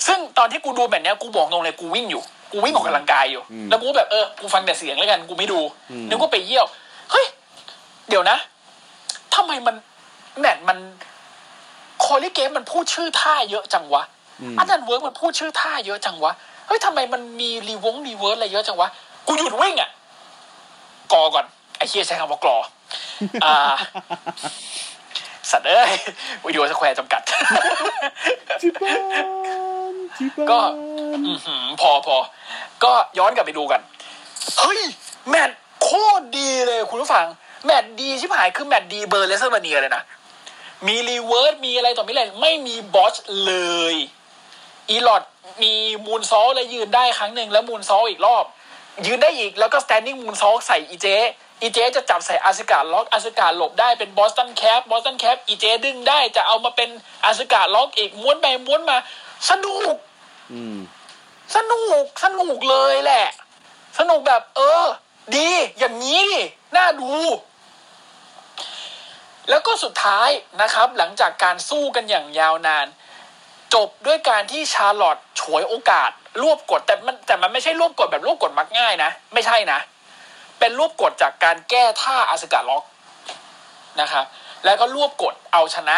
[0.07, 6.67] ซึ่งตอนที่กูดูแมตช์เนี้ยกูบอกตรงเลยกูวิ่งอยู่ กูวิ่งออกกำลังกายอยู่อืมแล้วกูก็แบบเออ กูฟังแต่เสียงแล้วกัน กูไม่ดูอืมนึกว่าไปเยี่ยว
[7.13, 7.27] เฮ้ย
[8.09, 8.39] เดี๋ยวนะ
[9.35, 9.77] ทำไมมัน
[10.39, 10.79] แมตช์มัน
[12.05, 14.03] คอรี่เกรฟส์มันพูดชื่อท่าเยอะจังวะ
[14.41, 16.33] อืมอัดนานเวิร์กมันพูดชื่อท่าเยอะจังวะ
[16.67, 18.89] เฮ้ยทำไมมันมีรีวง reverse อะไรเยอะจังวะ
[19.27, 19.91] กูหยุดวิ่งอะ
[21.13, 22.59] กอก่อนไอ้เฮียใช้คำว่ากรอ
[23.45, 23.55] อ่า
[25.51, 25.91] สัตว์เอ้ย
[26.45, 27.23] วิดีโอสแควร์จำกัด
[28.61, 28.93] จิบา
[29.93, 30.59] นจิบานก็
[31.27, 32.17] อื้อหือพอพอ
[32.85, 33.81] ก็ย้อนกลับไปดูกัน
[34.61, 34.81] เฮ้ย
[35.29, 35.89] แมตช์โค
[36.21, 37.27] ตรดีเลยคุณผู้ฟัง
[37.65, 40.03] แมตช์ดีชิบหายคือแมตช์ดีเบอร์เลสเตอร์มาเนียเลยนะ
[40.87, 43.53] มีรีเวิร์สมีอะไรต่อไม่อะไรไม่มีบอสเล
[43.93, 43.95] ย
[44.91, 45.23] อีล็อต
[45.63, 45.73] มี
[46.07, 48.45] moonsault แล้วยืนได้ครั้งหนึ่งแล้ว moonsault อีกรอบ
[49.07, 51.07] ยืนได้อีกแล้วก็ standing moonsault ใส่อีเจ๊
[51.63, 56.91] อีเจ๊จะจับใส่ Asuka Lock อาสกาหลบได้เป็น Boston crab Boston crab อีเจ๊ดึงได้จะเอามาเป็น
[57.25, 58.97] Asuka Lock อีกม้วนไปม้วนมา
[59.51, 59.97] สนุก
[60.53, 60.79] อืม
[61.55, 63.27] สนุกสนุกเลยแหละ
[63.99, 64.85] สนุกแบบ เออ
[65.37, 66.43] ดีอย่างนี้ดิ
[66.77, 67.13] น่าดู
[69.49, 70.29] แล้วก็สุดท้าย
[70.63, 72.87] นะครับหลังจากการสู้กันอย่างยาวนาน
[73.75, 76.11] จบด้วยการที่ชาร์ลอตฉวยโอกาส
[76.43, 79.79] รวบกดแต่มันแต่มันไม่ใช่รวบกดแบบรวบกดมักง่ายนะ ไม่ใช่นะ
[80.59, 82.85] เป็นรวบกดจากการแก้ท่า Asuka Lock
[84.01, 84.25] นะครับ
[84.65, 85.97] แล้วก็รวบกดเอาชนะ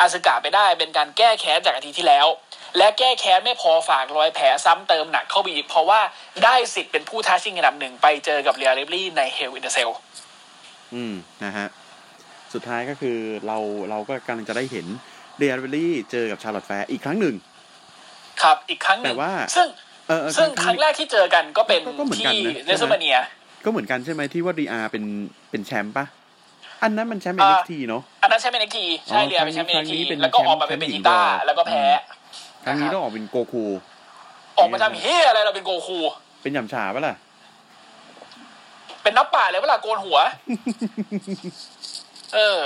[0.00, 2.26] อาสกาไปได้เป็นการแก้แค้นจากอาทิตย์ที่แล้ว
[2.78, 6.00] และแก้แค้นไม่พอฝากรอยแผลซ้ำเติมหนักเข้าไปอีกเพราะว่า
[6.44, 9.90] ได้สิทธิ์เป็นผู้ท้าชิงอันดับหนึ่งไปเจอกับเรียริปลีย์ใน Hell in a Cell
[10.94, 11.68] อืมนะฮะ
[12.54, 13.58] สุดท้ายก็คือเรา
[13.90, 14.86] เราก็กำลังจะได้เห็น
[15.38, 17.34] เดียร์เบลลี่เจอกับชาร์ลอตแฟร์อีกครั้งหนึ่ง
[18.42, 19.68] ครับอีกครั้งหนึ่งแต่ว่าซึ่ง
[20.08, 23.16] เออเออซึ่งครั้งแรกที่เจอกันก็เป็นก็ก็เหมือนกันที่นะเรสเมเนีย
[23.64, 25.04] ก็เหมือนกันใช่ไหมที่ว่าดีอาเป็น
[25.50, 26.04] เป็นแชมป์ปะ
[26.82, 31.84] อันนั้นมันแชมป์อ่า NXT เนาะอันนั้นใช่เมนทีใช่อ๋อเรียเป็นแชมป์เมครั้นงนี้ทีเป็นแล้วก็ออกมาเป็นแชมป์เบจิต้าหญิงด้วยแล้วก็แพ้
[32.64, 33.64] ครั้งนี้ต้องออกเป็นโกคู
[34.58, 35.98] ออกมาทำเฮียอะไรเราเป็นโกคู
[36.42, 37.16] เป็นหยำฉาปะล่ะ
[39.02, 40.18] เป็นนัปปะเลยเวลาโกนหัว
[42.34, 42.62] เออ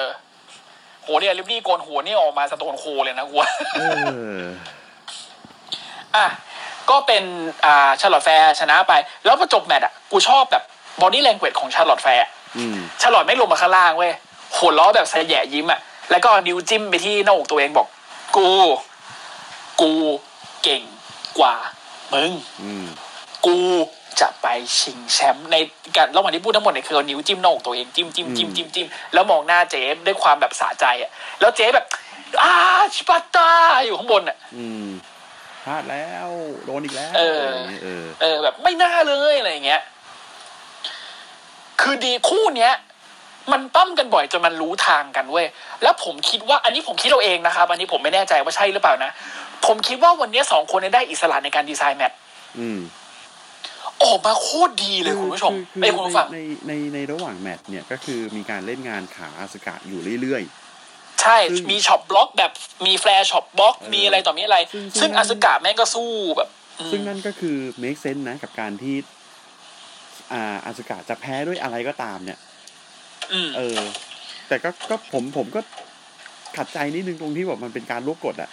[1.03, 3.81] โหเนี่ยริปลีย์โกนหัวนี่ออกมาสโตนโคลด์เลยนะกูว่าเอ
[4.39, 4.43] อ
[6.17, 6.27] อะ
[6.91, 7.25] ก็เป็น
[7.65, 8.93] อ่าชาร์ลอตแฟร์ชนะไป
[9.25, 10.63] แล้วพอจบแมตช์อะกูชอบแบบ
[11.03, 12.27] body language ของชาร์ลอตแฟร์
[12.59, 14.13] อืมชาร์ลอตไม่ลงมาข้างล่างเว้ย
[14.57, 17.87] หัวเราะแบบแสยะยิ้มอะแล้วก็เอานิ้วจิ้มไปที่หน้าอกตัวเองบอก
[18.37, 18.49] กู
[19.81, 19.91] กู
[20.63, 20.83] เก่ง
[21.39, 21.55] กว่า
[22.13, 22.31] มึง
[22.63, 22.87] อืม
[23.47, 23.59] กู
[24.21, 24.47] จะไป
[24.79, 25.57] ชิงแชมป์ใน
[25.97, 31.87] การระหว่างที่พูดทั้งหมดเนี่ยคือเอานิ้วจิ้มหน้าอกตัวเองจิ้มจิ้มจิ้มจิ้มจิ้มแล้วมองหน้าเจ๊ด้วยความแบบสะใจอะ แล้วเจ๊แบบ
[32.43, 32.53] อ้า
[32.95, 33.51] ชิปาตา
[33.85, 34.89] อยู่ข้างบนอะอืม
[35.65, 36.29] พลาดแล้ว
[36.65, 39.83] โดนอีกแล้วเออะไรย่างงี้ยเออเออ แบบไม่น่าเลยอะไรอย่างเงี้ย
[41.81, 42.73] คือดีคู่เนี้ย
[43.53, 45.47] มันปั้มกันบ่อยจนมันรู้ทางกันเว้ย
[45.83, 49.11] แล้วผมคิดว่า อันนี้ผมคิดเอาเองนะครับอันนี้ผมไม่แน่ใจว่าใช่หรือเปล่านะ
[49.67, 52.19] ผมคิดว่าวันเนี้ยสองคนเนี้ได้อิสระในการดีไซน์แมตช์
[52.59, 52.81] อืม
[54.05, 60.45] ออกมาโคตรดีเลยคุณผู้ชมคือเอ้ยคุณผู้ฟังนในในระหว่างแมตช์เนี่ยก็คือมีการเล่นงานขา Asuka อยู่เรื่อย
[61.23, 62.53] ใช่ซึ่งมี chop block แบบ
[62.87, 66.49] มีแฟร์ chop block เออมีอะไรต่อมีอะไร ซึ่งซึ่งซึ่ง Asuka แม่งก็สู้แบบ
[66.81, 68.97] อืมๆซึ่งนั่นก็คือ make sense นะกับการที่
[70.33, 72.39] อ่า Asuka จะแพ้ด้วยอะไรก็ตามเนี่ย
[73.33, 73.81] อืมเออ
[74.49, 75.61] แต่แต่ก็ก็ผมผมก็
[76.57, 78.51] ขัดใจนิดนึงตรงที่แบบมันเป็นการรวบกดอะ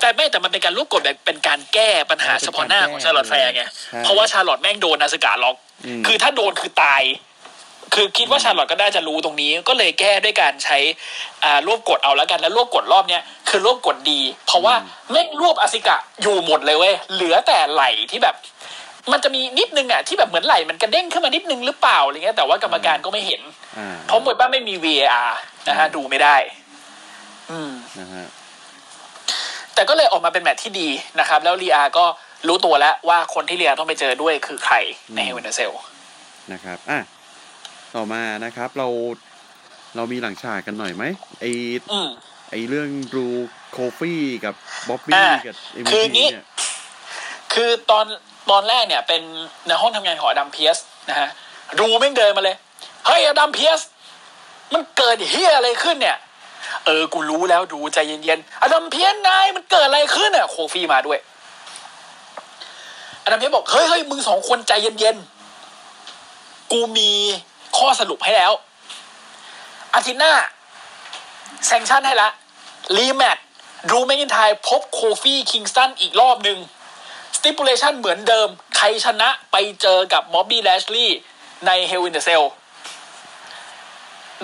[0.00, 7.02] แต่ไม่แต่มันเป็นการรวบกดแบบเป็นการแก้ปัญหาเฉพาะหน้าของ Charlotte Flair ไงใช่เพราะว่า Charlotte แม่งโดน Asuka Lock คือถ้าโดนคือตาย
[7.94, 10.78] คือคิดว่า Charlotte ก็น่าจะรู้ตรงนี้ ก็เลยแก้ด้วยการใช้
[11.44, 14.74] อ่ารวบกดเอาแล้วกันแล้วรวบกดรอบเนี้ยคือรวบกดดี เพราะว่า
[15.10, 18.36] แม่งรวบ Asuka อยู่หมดเลยเว้ยเหลือแต่ไหลที่แบบ
[19.12, 23.40] มันจะมีนิดนึงอะที่แบบเหมือนไหลมันกระเด้งขึ้นมานิดนึงหรือเปล่าอะไรเงี้ยแต่ว่ากรรมการก็ไม่เห็น
[23.78, 25.30] อ่าเพราะหมดบ้านไม่มี VAR
[25.68, 26.36] นะฮะดูไม่ได้
[27.50, 28.26] อืมนะฮะ
[29.78, 30.88] แต่ก็เลยออกมาเป็นแมตช์ที่ดี
[31.20, 32.04] นะครับ แล้วลีอาก็
[32.48, 34.76] รู้ตัวแล้วว่าคนที่ลีอาต้องไปเจอด้วยคือใคร
[35.14, 35.72] ในเฮเวนเซล
[36.52, 37.00] นะครับอะ
[37.94, 38.88] ต่อมานะครับเรา
[39.96, 41.04] เรามีหลังฉากกันหน่อยไหม
[41.40, 41.44] ไอ
[41.92, 42.08] อืม
[42.50, 43.26] ไอเรื่องรู
[43.72, 44.54] โคฟี่กับ
[44.88, 46.44] Bobby อ่ากับ MVP คืองี้เนี่ย
[47.54, 48.06] คือตอน
[48.50, 49.22] ตอนแรกเนี่ย เป็น
[49.66, 50.78] ในห้องทำงานของ Adam Pearce
[51.10, 51.28] นะฮะ
[51.78, 52.56] Drew แม่งเดินมาเลย
[53.06, 53.80] เฮ้ย Adam Pearce
[54.72, 56.16] มันเกิดเหี้ยอะไรขึ้นเนี่ย
[56.84, 61.18] เออ กูรู้แล้ว Drew ใจเย็นๆ Adam Pearce นายมันเกิดอะไรขึ้นอะ Kofi มาด้วย
[63.24, 67.10] Adam Pearce บอกเฮ้ยเฮ้ยมึงสองคนใจเย็นๆ กูมี
[67.76, 68.52] ข้อสรุปให้แล้ว
[69.94, 70.32] อาทิตย์หน้า
[71.66, 72.28] sanction ให้ละ
[72.96, 76.58] rematch Drew McIntyre พบ Kofi Kingston อีกรอบหนึ่ง
[77.36, 81.18] stipulation เหมือนเดิม ใครชนะไปเจอกับ Bobby Lashley
[81.66, 82.42] ใน Hell in a Cell Drew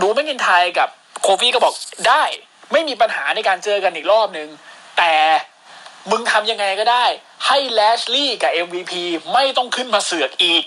[0.00, 0.88] McIntyre กับ
[1.26, 1.74] Kofi ก็บอก
[2.08, 2.22] ได้
[2.72, 4.48] ไม่มีปัญหาในการเจอกันอีกรอบหนึ่ง
[4.98, 5.12] แต่
[6.10, 7.04] มึงทำยังไงก็ได้
[7.46, 8.92] ให้ Lashley กับ MVP
[9.32, 10.64] ไม่ต้องขึ้นมาเสือกอีก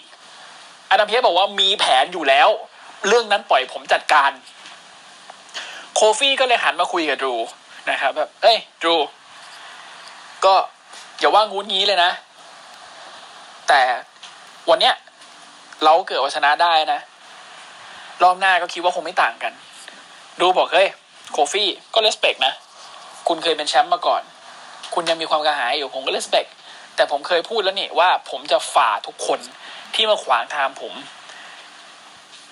[0.90, 2.50] อดัมเพียบอกว่ามีแผนอยู่แล้ว
[3.08, 4.32] เรื่องนั้นปล่อยผมจัดการ
[5.96, 7.36] โคฟี่ก็เลยหันมาคุยกับดรู
[7.90, 8.96] นะครับแบบเอ้ยดรู
[10.46, 10.56] ก็
[11.20, 12.12] อย่าว่างูงี้เลยนะ
[13.68, 13.82] แต่
[14.70, 14.96] วันเนี้ย
[15.84, 17.00] เราเกิดวาชนะได้นะ
[18.24, 19.54] รอบหน้าก็คิดว่าคงไม่ต่างกัน
[20.42, 20.88] ดูบอกเฮ้ย
[21.32, 22.54] โคฟี่ก็เลสเปกนะ
[23.28, 24.22] คุณเคยเป็นแชมป์มาก่อน
[24.94, 26.46] คุณยังมีความกระหายอยู่ผมก็เลสเปก
[26.96, 29.40] แต่ผมเคยพูดแล้วนี่ว่าผมจะฝ่าทุกคน
[29.96, 30.94] ที่มาขวางทางผม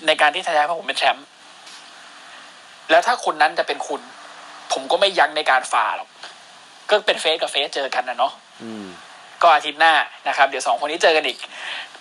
[0.05, 1.25] ในการที่ทะยานให้ผมเป็นแชมป์
[2.89, 4.01] แล้วถ้าคนนั้นจะเป็นคุณ
[4.73, 6.09] ผมก็ไม่ยั้งในการฝ่าหรอก
[6.89, 8.33] ก็เป็น face กับ face เจอกันนะเนาะ
[8.63, 8.85] อืม
[9.41, 9.93] ก็อาทิตย์หน้า
[10.27, 11.37] นะครับ เดี๋ยวสองคนนี้เจอกันอีก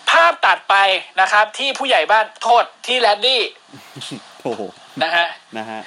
[0.09, 0.75] ภาพตัดไป
[1.21, 3.41] นะครับ ที่ผู้ใหญ่บ้านโทษที่แลนดี้
[4.45, 4.61] โอ้โห
[5.03, 5.27] นะฮะ
[5.57, 5.79] นะฮะ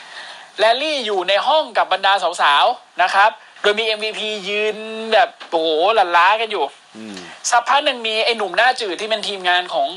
[0.59, 3.31] Lashley อยู่ในห้องกับบรรดาสาวๆนะครับ
[3.63, 4.77] โดยมี MVP ยืน
[5.13, 6.65] แบบโอ้โหลัลล้ากันอยู่
[6.97, 7.17] อืม
[7.51, 9.89] สักพักหนึ่งมีไอ้หนุ่มหน้าจืดที่เป็นทีมงานของ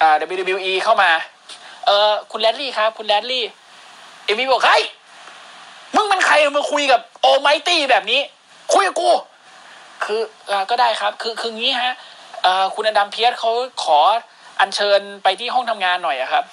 [0.00, 1.10] อ่า WWE เข้ามา
[1.86, 3.44] เออคุณแรดลี่ครับ คุณแรดลี่
[4.24, 4.82] เอ็มวีบอกเฮ้ย
[5.94, 8.20] มึงเป็นใครมาคุยกับ Almighty แบบนี้
[8.74, 9.10] คุยกับกู
[10.04, 10.20] คือ
[10.50, 11.94] อ่าก็ได้ครับ คือคืองี้ฮะ
[12.42, 13.50] เอ่อคุณ Adam Pearce เขา
[13.84, 13.98] ขอ
[14.60, 16.44] อัญเชิญไปที่ห้องทำงานหน่อยอะครับ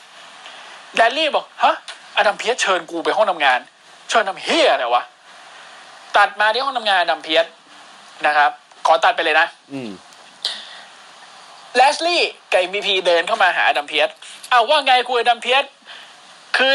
[0.96, 1.76] Lashley บอกฮะ
[2.18, 3.60] Adam Pearce เชิญกูไปห้องทำงาน
[4.10, 5.04] เชิญทำเหี้ยอะไรวะ
[6.18, 7.46] ตัดมาที่ห้องทำงาน Adam Pearce
[8.26, 8.52] นะครับ
[8.88, 9.90] ขอตัดไปเลยนะ อืม
[11.76, 12.22] Lashley
[12.52, 14.10] กับ MVP เดินเข้ามาหา Adam Pearce
[14.52, 15.66] อ้าวว่าไงคุณ Adam Pearce
[16.58, 16.74] คือ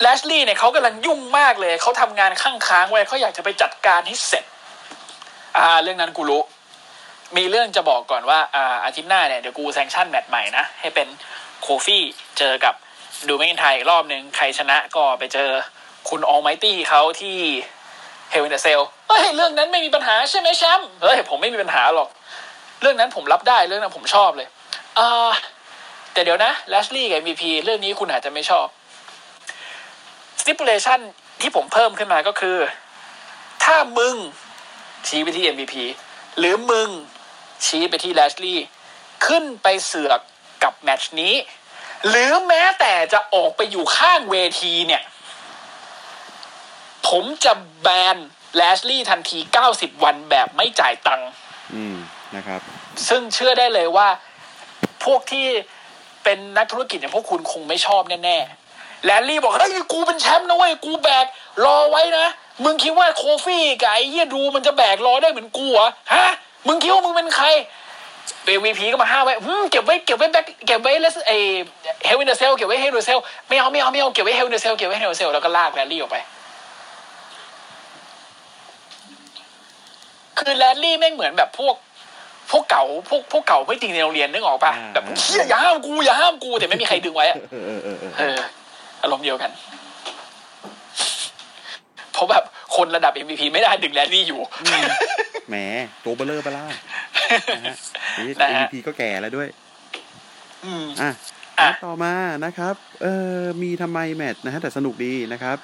[0.00, 4.44] Lashley เนี่ยเขากำลังยุ่งมากเลย เขาทำงานข้างค้างไว้เขาอยากจะไปจัดการให้เสร็จ
[5.56, 6.42] อ่า เรื่องนั้นกูรู้
[7.36, 11.08] มีเรื่องจะบอกก่อนว่า อ่าอาทิตย์หน้าเนี่ยเดี๋ยวกู sanction แมตช์ใหม่นะ ให้เป็น
[11.62, 12.02] โคฟี่
[12.38, 12.74] เจอกับ
[13.28, 15.50] ดูแมนไทยอีกรอบหนึ่งใครชนะก็ไปเจอ
[16.08, 17.38] คุณออลไมตี้เขาที่
[18.30, 22.08] เฮลวินเดเซลเฮ้ยเรื่องนั้นไม่มีปัญหาใช่ไหมแชมป์เฮ้ยผมไม่มีปัญหาหรอก
[22.80, 24.48] เรื่องนั้นผมรับได้เรื่องนั้นผมชอบเลย
[24.96, 25.30] เออ
[26.12, 28.66] แต่เดี๋ยวนะแลชลี่กับ MVP เรื่องนี้คุณอาจจะไม่ชอบ
[30.40, 31.00] stipulation
[31.40, 32.58] ที่ผมเพิ่มขึ้นมาก็คือ
[33.64, 34.16] ถ้ามึง
[35.06, 35.74] ชี้ไปที่ MVP
[36.38, 36.88] หรือมึง
[37.66, 38.58] ชี้ไปที่แลชลี่
[39.26, 40.20] ขึ้นไปเสือก
[40.64, 41.34] กับแมตช์นี้
[42.08, 45.02] หรือแม้แต่จะออกไปอยู่ข้างเวทีเนี่ย
[47.08, 48.16] ผมจะแบน
[48.56, 49.38] แลชลี่ทันที
[49.70, 51.28] 90 วันแบบไม่จ่ายตังค์
[51.74, 51.96] อืม
[52.36, 52.60] นะครับ
[53.08, 54.08] ซึ่งเชื่อได้เลยว่า
[55.04, 55.46] พวกที่
[56.24, 61.26] เป็นนักธุรกิจอย่างพวกคุณคงไม่ชอบแน่ๆแลนลี่บอกเฮ้ยกูเป็นแชมป์นะเว้ยกูแบก
[61.64, 62.26] รอไว้นะ
[62.64, 66.26] มึงคิดว่าโคฟี่กับไอ้เหี้ยดูมันจะแบกรอได้เหมือนกูเหรอฮะ
[66.66, 67.46] มึงคิดว่ามึงเป็นใคร
[68.44, 71.32] เอวีพีก็มาห้ามไว้อืมเก็บไว้เก็บไว้แบ็คเก็บไว้เลสเอ
[72.04, 73.18] เฮลวินเดอร์เซลเก็บไว้เฮลวินเดอร์เซล
[73.48, 76.16] ไม่เอาไม่เอาไม่เอาเก็บไว้เฮลวินเดอร์เซลเก็บไว้เฮลวินเดอร์เซลแล้วก็ลากแลนลี่ออกไป
[80.38, 81.76] คือแลนลี่แม่งเหมือนแบบพวก
[82.50, 88.36] พวกเก่าพวกพวกเก่าไม่จริงในโรงเรียนนึกออกปะอ่าแบบเฮียอย่าห้ามกูอย่าห้ามกูแต่ไม่มีใครดึงไว้อะเออเออเออเออเออ
[89.02, 89.50] อารมณ์เดียวกัน
[92.12, 92.44] เพราะแบบ
[92.76, 94.40] คนระดับ MVP ไม่ได้ดึง Lashley อยู่
[95.48, 95.56] แหม
[96.04, 96.64] ตัวเบ้อเร่อเบ้อร่า
[98.18, 99.48] นะฮะนี่นะฮะ MVP ก็แก่แล้วด้วย
[100.64, 101.10] อืมอะ
[101.60, 102.14] อะต่อมา
[102.44, 103.06] นะครับ เอ
[103.38, 105.56] อมีทำไมแมตช์นะฮะแต่สนุกดีนะครับ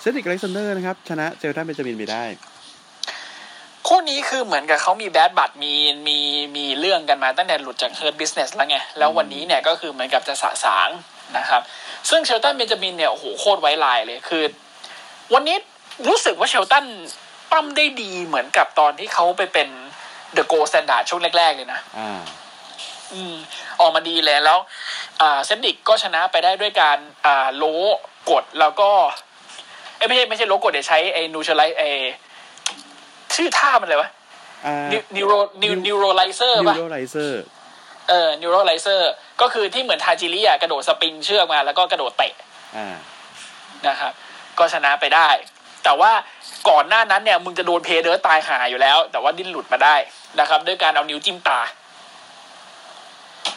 [0.00, 2.24] Cedric Alexander นะครับ ชนะ Shelton Benjamin ไปได้
[3.86, 5.74] คู่นี้คือเหมือนกับเขามี bad blood มี
[6.06, 6.18] มี
[6.56, 10.88] มีเรื่องกันมาตั้งแต่หลุดจาก Hurt Business แล้วไง แล้ววันนี้เนี่ยก็คือเหมือนกับจะสะสาง
[11.36, 11.62] นะครับ
[12.10, 14.44] ซึ่งเชลตันเบนจามินเนี่ยโอ้โหโคตรไว้ลายเลยคือ
[15.34, 15.56] วันนี้
[16.08, 16.84] รู้สึกว่าเชลตัน
[17.50, 19.68] ปั้มได้ดีเหมือนกับตอนที่เขาไปเป็น
[20.32, 22.20] เดอะโกสแตนดาร์ดช่วงแรก ๆ เลยนะอ่า
[23.12, 23.34] อืม
[23.80, 24.58] ออกมาดีเลยแล้ว
[25.20, 27.64] อ่าเซนดิกก็ชนะไปได้ด้วยการอ่าโล
[28.30, 28.90] กดแล้วก็
[29.96, 31.88] เอ้ยไม่ใช่ไม่ใช่โลกดเดี๋ยวใช้ไอ้นูเชลไลไอ้
[33.34, 34.10] ชื่อท่ามันอะไรวะ
[34.66, 37.42] อ่านิวโรนิวนิวโรไลเซอร์นิวป่ะโรไลเซอร์
[38.08, 42.32] เออ Neuralyzer ก็คือที่เหมือน Tajiri อะกระโดดสปริงเชือกมาแล้วก็กระโดดเตะ
[42.76, 42.94] อ่า
[43.86, 44.12] นะครับ
[44.58, 45.28] ก็ชนะไปได้
[45.84, 46.12] แต่ว่า
[46.68, 49.96] ก่อนหน้านั้นเนี่ยมึงจะโดน Paydirt ตายห่าอยู่แล้ว แต่ว่าดิ้นหลุดมาได้
[50.40, 51.60] นะครับ ด้วยการเอานิ้วจิ้มตา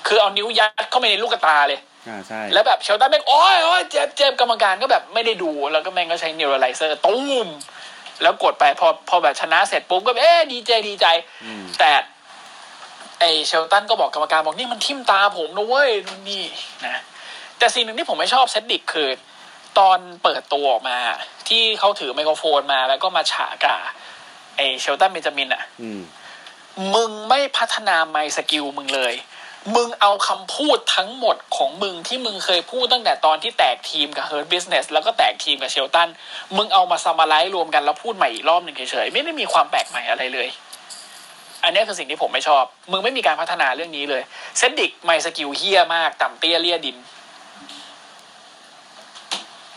[0.07, 7.47] คือเอานิ้วยัดเข้าไปในลูกตาเลยอ่าใช่แล้วแบบ Shelton แม่งโอ้ยโอ้ยเจ็บเจ็บกรรมการก็แบบไม่ได้ดู แล้วก็แม่งก็ใช้ Neuralyzer ตุ้ม
[8.21, 11.05] แล้วกดไปพอพอแบบชนะเสร็จปุ๊บก็เอ๊ะดีใจดีใจ
[11.45, 11.91] อืมแต่
[13.19, 16.43] ไอ้ Shelton ก็บอกกรรมการบอกนี่มันทิ่มตาผมนะเว้ยนู่นนี่
[16.85, 17.01] นะ
[17.57, 19.09] แต่สิ่งหนึ่งที่ผมไม่ชอบ Cedric คือ
[19.79, 20.99] ตอนเปิดตัวออกมา
[21.47, 23.77] ที่เขาถือไมโครโฟนมา แล้วก็มาฉะกะ
[24.55, 26.01] ไอ้ Shelton Benjamin อะอืม
[26.95, 29.13] มึงไม่พัฒนา mic skill มึงเลย
[29.75, 36.09] มึงเอาคำพูดทั้งหมดของมึงที่มึงเคยพูดตั้งแต่ตอนที่แตกทีมกับ Hurt Business แล้วก็แตกทีมกับ Shelton
[36.57, 40.47] มึงเอามา summarize รวมกันแล้วพูดใหม่อีกรอบหนึ่งเฉยๆ ไม่ได้มีความแปลกใหม่อะไรเลย
[41.63, 44.21] อันนี้คือสิ่งที่ผมไม่ชอบ มึงไม่มีการพัฒนาเรื่องนี้เลย
[44.57, 46.97] Cedric mic skill เหี้ยมาก ต่ำเตี้ยเรี่ยดิน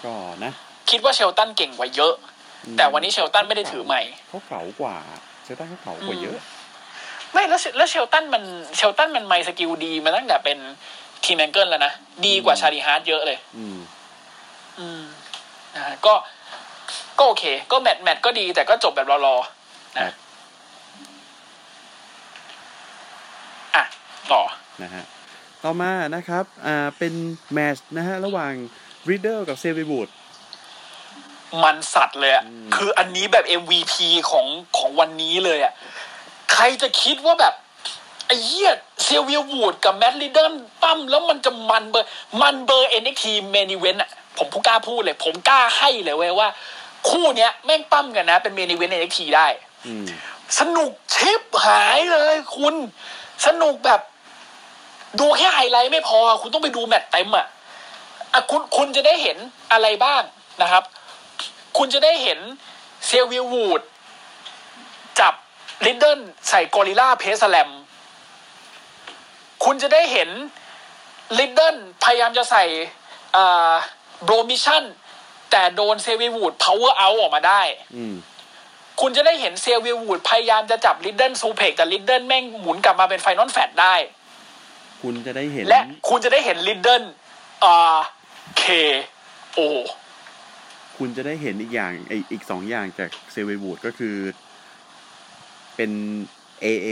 [0.07, 0.53] ก็นะ
[0.91, 2.15] คิดว่า Shelton เก่งกว่าเยอะ
[2.67, 4.97] อืมแต่วันนี้ Shelton ไม่ได้ถือไมค์เขาเก๋ากว่า
[5.43, 6.39] Shelton เขาเก๋ากว่าเยอะ
[7.33, 8.43] ไม่แล้วเชแล้ว Shelton มัน
[8.77, 10.59] Shelton มัน mic skill ดีมาตั้งแต่เป็น
[11.25, 11.93] Team Angle แล้วนะ
[12.27, 13.79] ดีกว่าชาริฮาร์ดเยอะเลย อืม
[14.79, 15.03] อืม
[15.75, 16.15] นะฮะก็
[17.19, 19.37] ก็โอเค ก็แมตช์แมตช์ก็ดีแต่ก็จบแบบ Raw
[19.69, 20.13] ๆ นะครับ
[23.75, 23.85] อะ
[24.33, 24.43] ต่อ
[24.83, 25.05] นะฮะ
[25.65, 27.13] ต่อมานะครับ อ่า เป็น
[27.53, 28.53] แมตช์นะฮะ ระหว่าง
[29.11, 30.09] Riddle กับ Xavier Woods
[31.63, 33.95] มันสัตว์เลยอะอืมคืออันนี้แบบ MVP
[34.31, 34.47] ของ
[34.77, 35.73] ของวันนี้เลยอะ
[36.53, 37.55] ใครจะคิดว่าแบบ
[38.27, 42.09] ไอ้เหี้ย Xavier Woods กับ Matt Riddle ปล้ำแล้วมันจะมันเบอร์
[42.41, 46.49] มันเบอร์ NXT main event อะผมผู้กล้าพูดเลย ผมกล้าให้เลยเว้ยว่า
[47.09, 49.47] คู่เนี้ยแม่งปล้ำกันนะ เป็น main event NXT ได้
[49.87, 50.07] อืม
[50.59, 52.75] สนุกชิบหายเลยคุณ
[53.47, 54.01] สนุกแบบ
[55.21, 57.47] ดูแค่ไฮไลท์ไม่พอ คุณต้องไปดูแมตช์เต็มอะอะ
[58.51, 59.39] คุณคุณจะได้เห็น
[59.73, 60.23] อะไรบ้าง
[60.63, 60.85] นะครับ
[61.79, 62.39] คุณจะได้เห็น
[63.07, 63.83] Xavier Woods
[65.21, 65.35] จับ
[65.87, 67.71] Riddle ใส่ gorilla press slam
[69.65, 70.31] คุณจะได้เห็น
[71.39, 72.65] Riddle พยายามจะใส่
[74.25, 74.85] Bromission
[75.51, 77.63] แต่โดน Xavier Woods power เอาออกมาได้
[77.97, 78.15] อืม
[79.01, 83.95] คุณจะได้เห็น Xavier Woods พยายามจะจับ Riddle suplex แต่ Riddle แม่งหมุนกลับมาเป็น Final Flash ได้
[85.03, 87.05] คุณจะได้เห็น และคุณจะได้เห็น Riddle
[88.47, 89.61] อ่า KO
[90.97, 94.15] คุณจะได้เห็นอีกอย่างไออีกสองอย่างจากเซเวบูดก็คือ
[95.77, 95.91] เป็น
[96.65, 96.89] AA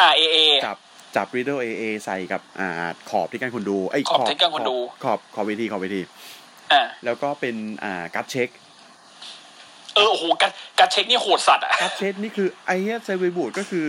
[0.00, 0.78] อ่าเอเอจับ
[1.16, 2.68] จับ Riddle AA ใส่กับอ่า
[3.10, 6.02] ขอบที่กั้นคนดูไอยขอบที่กั้นคนดู ขอบขอบเวทีขอบเวที
[6.72, 8.48] อ่าแล้วก็เป็นอ่ากัดเช็ค
[9.94, 13.86] เออโอ้โหการการเช็คนี่โหดสัตว์อะกัดเช็คนี่คือไอ้เนี้ยเซเวบูดก็คือ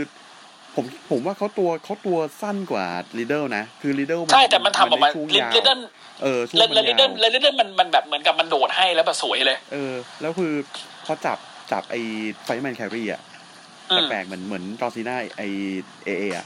[0.76, 2.86] ผมผมว่าเขาตัวเขาตัวสั้นกว่า
[3.17, 5.80] Riddle นะ คือ Riddle ใช่แต่มันทำออกมาได้ช่วงลิดยาวลิดเดิล
[6.24, 10.53] เออช่วงแล้วมันแล้ว Riddle แล้ว Riddle มันมันแบบเหมือนกับมันโดดให้แล้วแบบสวยเลย เออ แล้วคือ
[11.05, 11.38] พอจับ
[11.72, 12.01] จับไอ้
[12.43, 13.22] fireman carry อะ
[13.91, 16.45] อืมแปลกๆเหมือนเหมือน John Cena AA อะ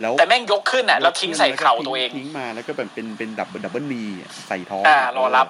[0.00, 4.04] แล้วแต่แม่งยกขึ้นอะแล้วทิ้งใส่เข่าตัวเองทิ้งมาแล้วก็แบบเป็นเป็นดับ double knee
[4.48, 5.46] ใส่ท้องอ่ารอรับ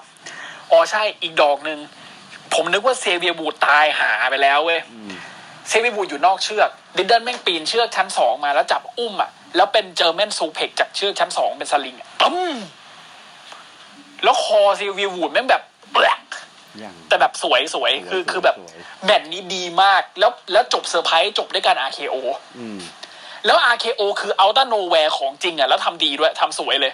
[0.71, 1.79] อ๋อใช่อีกดอกหนึ่ง
[2.55, 5.13] ผมนึกว่า Xavier Woods ตายห่าไปแล้วเว้ยอืม
[5.69, 12.37] Xavier Woods อยู่นอกเชือก Riddle แม่งปีนเชือกชั้นสองมาแล้วจับอุ้มอะแล้วเป็น German suplex จากเชือกชั้นสองเป็นสลิงอะตึ้ม
[14.25, 15.63] แล้วคอ Xavier Woods แม่งแบบ
[15.93, 16.23] แปลก
[16.79, 22.17] อย่างแต่แบบสวยสวยคือสวยคือแบบสวยแมตช์นี้ดีมากแล้วแล้วจบเซอร์ไพรส์จบด้วยการ RKO
[22.59, 22.79] อืม
[23.47, 26.93] แล้ว RKO คือ outta nowhere ของจริงอะแล้วทำดีด้วยทำสวยเลย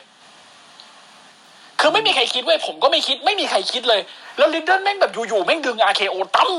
[1.81, 4.01] คือไม่มีใครคิดเว้ยผมก็ไม่คิด ไม่มีใครคิดเลย
[4.37, 6.53] แล้ว Riddle แม่งแบบอยู่ๆแม่งดึง RKO ตั้ม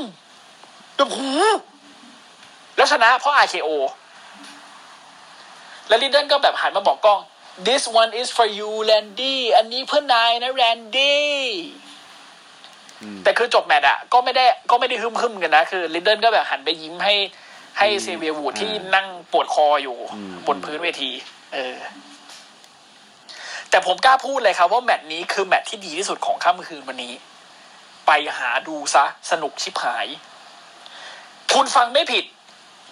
[0.96, 1.28] แบบหู
[2.76, 3.68] แล้วชนะเพราะ RKO
[5.88, 7.20] แล้วลิดเดิลก็แบบหันมาบอกกล้อง
[7.66, 11.14] this one is for you Randy อันนี้เพื่อนนายนะ Randy
[13.02, 17.14] อืมแต่คือจบแมตช์อะก็ไม่ได้ก็ไม่ได้ฮึมฮึมๆกันนะ คือลิดเดิลก็แบบหันไปยิ้มให้
[17.78, 21.10] ให้อืมเซเวียวูดที่อ่านั่งปวดคออยู่อืมบนพื้นเวที
[21.54, 21.76] เออ
[23.70, 27.12] แต่ผมกล้าพูดเลยครับว่าแมตช์นี้คือแมตช์ที่ดีที่สุดของค่ำคืนวันนี้
[28.06, 30.06] ไปหาดูซะ สนุกชิบหาย
[31.52, 32.24] คุณฟังไม่ผิด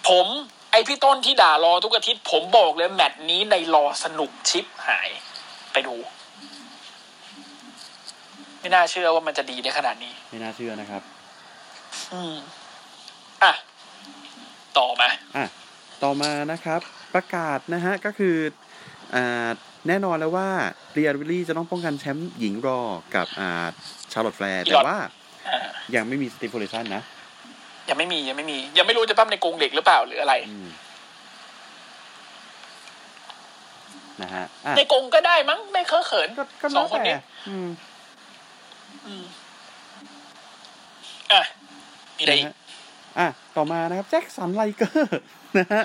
[0.09, 0.25] ผม
[0.71, 5.09] ไอพี่ต้นที่ด่ารอทุกอาทิตย์ ผมบอกเลยแมตช์นี้ในรอสนุกชิบหาย
[5.73, 5.95] ไปดู
[8.59, 11.01] ไม่น่าเชื่อว่ามันจะดีในขนาดนี้ ไม่น่าเชื่อนะครับ
[12.13, 12.35] อืม
[13.43, 13.53] อะ
[14.77, 15.45] ต่อมาอะ
[16.03, 16.81] ต่อมานะครับ
[17.13, 18.35] ประกาศนะฮะ ก็คือ
[19.15, 19.49] อ่า
[19.87, 20.49] แน่นอนแล้วว่า
[20.93, 22.81] เรียวิลลี่จะต้องป้องกันแชมป์หญิง Raw
[23.15, 23.67] กับอ่า
[24.11, 24.97] Charlotte Flair แต่ว่า
[25.47, 25.59] อ่า
[25.95, 27.03] ยังไม่มี stipulation นะ
[27.89, 30.67] ยังไม่มียังไม่มี ยังไม่รู้จะปล้ำในกรงเหล็กหรือเปล่าหรืออะไรอืม
[34.21, 37.17] นะฮะอะในกรงก็ได้มั้งไม่เคอะเขินก็ก็แล้วสองคนแต่นี้
[37.47, 37.67] อืม
[39.05, 39.23] อืม
[41.31, 41.41] อะ
[42.17, 42.55] มีอะไรอีกนะฮะ
[43.19, 45.21] อะต่อมานะครับ Jaxson Ryker
[45.59, 45.83] นะฮะ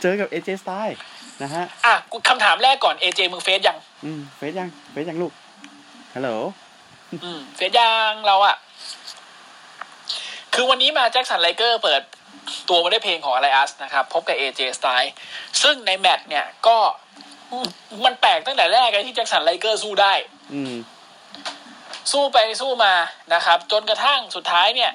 [0.00, 0.98] เจอกับ AJ Styles
[1.42, 5.32] นะฮะ อะกูคำถามแรกก่อน AJ มึง face ยัง อืม face ยัง face ยังลูก
[6.14, 6.30] ฮัลโหล
[7.24, 8.56] อืม face ยังเราอะ
[10.54, 12.02] คือวันนี้มา Jaxson Ryker เปิด
[12.68, 15.12] ตัวมาด้วยเพลงของ Elias นะครับ พบกับ AJ Styles
[15.62, 16.76] ซึ่งในแมตช์เนี่ยก็
[17.50, 17.66] อืม
[18.04, 20.12] มันแปลกตั้งแต่แรกเลยที่ Jaxson Ryker สู้ได้
[20.54, 20.74] อืม
[22.12, 22.94] สู้ไปสู้มา
[23.34, 24.90] นะครับ จนกระทั่งสุดท้ายเนี่ย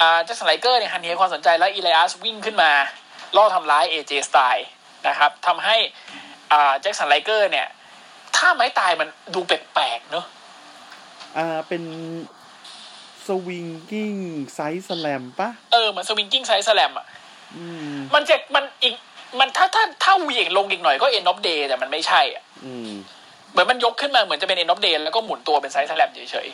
[0.00, 2.70] อ่า Jaxson Ryker เนี่ยหันเหความสนใจแล้ว Elias วิ่งขึ้นมา
[3.36, 4.66] ล่อทำร้าย AJ Styles
[5.08, 5.76] นะครับทำให้
[6.52, 7.66] อ่า Jaxson Ryker เนี่ย
[8.36, 10.24] ท่าไม้ตายมันดูแปลกๆเนอะ
[11.36, 11.82] อ่าเป็น
[13.26, 14.12] swinging
[14.54, 17.06] side slam ปะเออเหมือน swinging side slam อะ
[17.56, 17.64] อื
[17.94, 18.94] มมันจะมันอีก
[19.38, 22.90] มันถ้าถ้าถ้าเหวี่ยงลงอีกหน่อยก็ End of Days แต่มันไม่ใช่อะอืม
[23.50, 26.48] เหมือนมันยกขึ้นมาเหมือนจะเป็น End of Days แล้วก็หมุนตัวเป็น side slam เฉย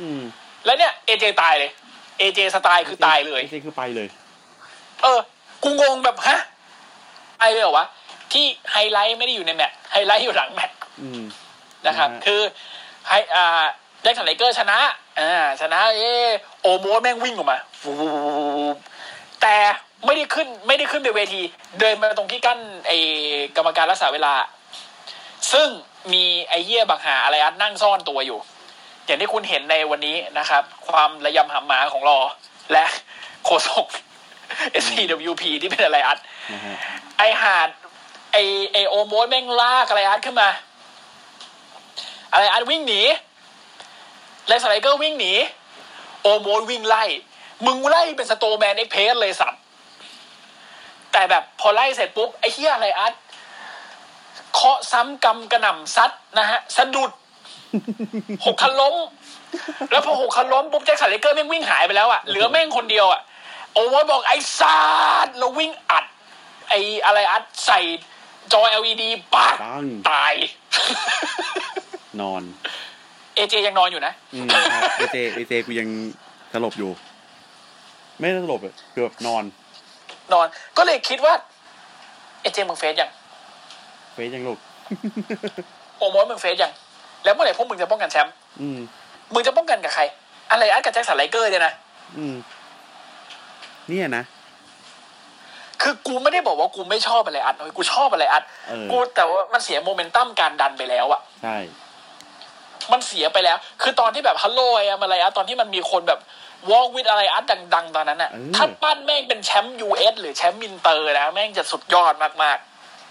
[0.00, 1.70] อืมๆแล้วเนี่ย AJ ตายเลย
[2.18, 4.08] AJ Styles คือตายเลย AJ คือไปเลย
[5.02, 5.18] เออ
[5.62, 6.38] กูงงแบบฮะ
[7.40, 7.86] ตายเลยเหรอวะ
[8.32, 11.22] ที่ไฮไลท์ไม่ได้อยู่ในแมตช์ไฮไลท์อยู่หลังแมตช์อืม
[11.86, 12.40] นะครับนะฮะคือ
[13.08, 13.64] ไฮอ่า
[14.02, 14.78] Jaxson Ryker ชนะ
[15.20, 16.28] อ่า ชนะ เออ
[16.62, 17.92] Omos แม่งวิ่งออกมาฟู
[18.74, 18.76] บ
[19.42, 19.56] แต่
[20.04, 21.42] ไม่ได้ขึ้น ไม่ได้ขึ้นไปเวที
[21.80, 22.92] เดินมาตรงที่กั้นไอ้
[23.56, 24.34] กรรมการรักษาเวลา
[25.52, 25.68] ซึ่ง
[26.12, 28.38] มีไอ้เหี้ยบังหา Elias นั่งซ่อนตัวอยู่
[29.06, 32.18] อย่างที่คุณเห็นในวันนี้นะครับ ความระยำหำหมาของรอ
[32.72, 32.84] และ
[33.44, 33.86] โคศก
[34.82, 36.18] SCWP ที่เป็นอะไรอัด
[37.18, 37.68] ไอหาด
[38.32, 38.36] ไอ
[38.72, 40.48] ไอโอโมสแม่งลากอะไรอาร์ตขึ้นมา
[42.32, 43.02] อะไรอาร์ตวิ่งหนี
[44.46, 45.32] เลสไลเกอร์วิ่งหนี
[46.22, 47.04] โอโมสวิ่งไล่
[47.66, 49.62] มึงไล่เป็น Strowman Express เลยสัตว์
[51.12, 53.14] แต่แบบพอไล่เสร็จปุ๊บไอ้เหี้ย Elias
[54.54, 57.10] เคราะห์ซ้ำกรรมกระหน่ำซัดนะฮะสะดุด
[58.44, 58.94] หกคันล้ม
[59.90, 63.20] แล้วพอหกคันล้มปุ๊บ Jaxson Ryker แม่งวิ่งหายไปแล้วอะเหลือแม่งคนเดียวอะ
[63.72, 64.78] Omos บอกไอ้สั
[65.26, 66.04] ตว์แล้ววิ่งอัด
[66.68, 67.80] ไอ้ Elias ใส่
[68.52, 69.02] จอ LED
[69.34, 70.34] ปากปังตาย
[72.20, 72.42] นอน
[73.36, 75.88] AJ ยังนอนอยู่นะอืมครับ AJ AJ กูยัง
[76.52, 76.90] สลบอยู่
[78.18, 79.44] ไม่ได้สลบอะคือแบบนอน
[80.32, 81.34] นอน ก็เลยคิดว่า
[82.42, 83.10] เอเจมึงเฟซยัง
[84.12, 84.58] เฟซยังลูก
[85.98, 86.72] โอโมสมึงเฟซยัง
[87.24, 88.78] แล้วเมื่อไหร่พวกมึงจะป้องกันแชมป์อืม
[89.34, 90.02] มึงจะป้องกันกับใคร
[90.50, 91.72] อะไรอัดกับแจ็คสันไลเกอร์เนี่ยนะ
[92.18, 92.36] อืม
[93.88, 94.24] เนี่ยนะ
[95.82, 101.56] คือกูไม่ได้บอกว่ากูไม่ชอบอะไรอัดนะเว้ยกูชอบอะไรอัดเออกูแต่ว่ามันเสียโมเมนตัมการดันไปแล้วอะใช่
[102.92, 106.20] มันเสียไปแล้ว คือตอนที่แบบฮัลโหลไอ้ Elias ตอนที่มันมีคนแบบ
[106.70, 112.58] walk with Elias ดัง ๆ ตอนนั้นอะเออถ้าปั้นแม่งเป็นแชมป์ US หรือแชมป์มินเตอร์นะแม่งจะสุดยอดมาก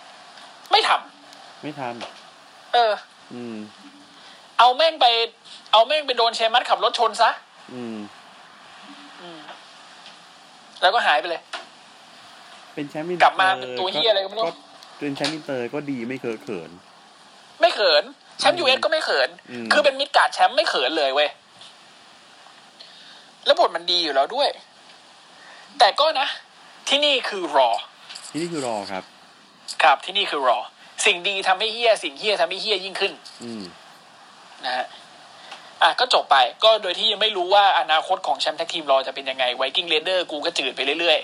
[0.09, 1.95] ๆ ไม่ทำไม่ทัน
[2.73, 2.91] เออ
[3.33, 3.57] อืม
[4.59, 5.05] เอาแม่งไป
[5.71, 7.29] เอาแม่งไปโดน Sheamus ขับรถชนซะ
[7.73, 7.97] อืม
[10.81, 11.41] แล้วก็หายไปเลย
[12.73, 14.45] เป็นแชมป์อินกลับมาเป็นตัวเหี้ยอะไรก็ไม่รู้
[14.99, 16.71] เป็นแชมป์อินเตอร์ก็ดีไม่เคอะเขิน
[17.61, 18.03] ไม่เขิน
[18.39, 21.29] แชมป์ US ก็ไม่เขินอืมคือเป็น midcard champ ไม่เขินเลยเว้ย
[23.45, 24.49] แล้วบทมันดีอยู่แล้วด้วย
[25.79, 26.27] แต่ก็นะ
[26.87, 27.69] ที่นี่คือ Raw
[28.31, 29.03] ที่นี่คือ Raw ครับ
[29.83, 30.59] ครับที่นี่คือ Raw
[31.05, 33.13] สิ่งดีทำให้เหี้ย สิ่งเหี้ยทำให้เหี้ยยิ่งขึ้น
[33.43, 33.63] อืม
[34.65, 34.85] นะฮะ
[35.81, 41.19] อะก็จบไปก็โดยที่ยังไม่รู้ว่าอนาคตของแชมป์แท็กทีมรอจะเป็นยังไง Viking Raiders กูก็จืดไปเรื่อย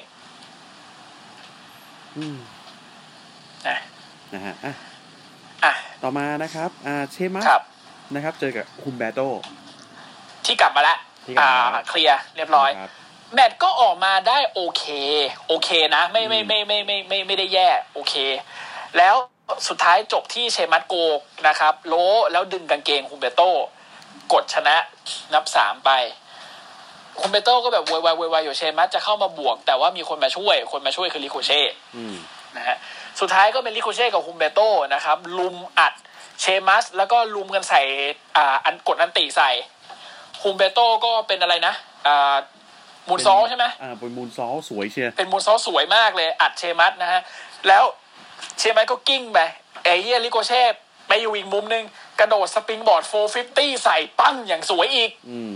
[2.18, 3.78] อืมๆนะ
[4.34, 4.91] นะฮะอะอะ
[6.04, 7.64] ต่อมานะครับอ่าเชมัสครับ
[8.16, 9.20] นะครับ เจอกับคุมแบโต
[10.46, 12.92] ที่กลับมาแล้วที่กลับอ่ามาแล้วเคลียร์เรียบร้อยครับ
[13.34, 14.84] แมตช์ก็ออกมาได้โอเค
[15.48, 18.14] โอเคนะ ไม่ไม่ไม่ไม่ไม่ไม่ไม่ได้แย่โอเค
[18.98, 19.16] แล้ว
[19.68, 20.96] สุดท้ายจบที่เชมัสโก
[21.48, 21.94] นะครับ โล
[22.32, 23.52] แล้วดึงกางเกงคุมเบโต้
[24.34, 24.76] กดชนะ
[25.34, 25.92] นับสามไป
[27.20, 31.62] ฮุมเบโต้ก็แบบโวยวายโวยวายอยู่เชมัสจะเข้ามาบวก แต่ว่ามีคนมาช่วย คนมาช่วยคือริโคเช่
[31.96, 32.16] อืม
[32.58, 32.78] นะฮะ
[33.20, 35.94] สุดท้ายก็เป็นริโคเช่กับฮุมเบโต้นะครับรุมอัด
[36.42, 37.82] เชมัส แล้วก็รุมกันใส่
[38.38, 39.52] อ่าอันกดอันติใส่
[40.42, 41.74] ฮูมเบโตก็เป็นอะไรนะ
[42.08, 42.36] อ่า
[43.10, 47.22] moonsault ใช่ไหมอ่าเป็น moonsault สวยเชียวเป็น moonsault สวยมากเลย อัดเชมัสนะฮะ
[47.68, 47.84] แล้ว
[48.58, 49.40] เชมัสก็กลิ้งไปไอ้
[49.84, 50.64] เหี้ยริโคเช่
[51.08, 51.84] ไปอยู่อีกมุมหนึง
[52.20, 53.04] กระโดดสปริงบอร์ด
[53.44, 55.52] 450 ใส่ปั้งอย่างสวยอีก อืม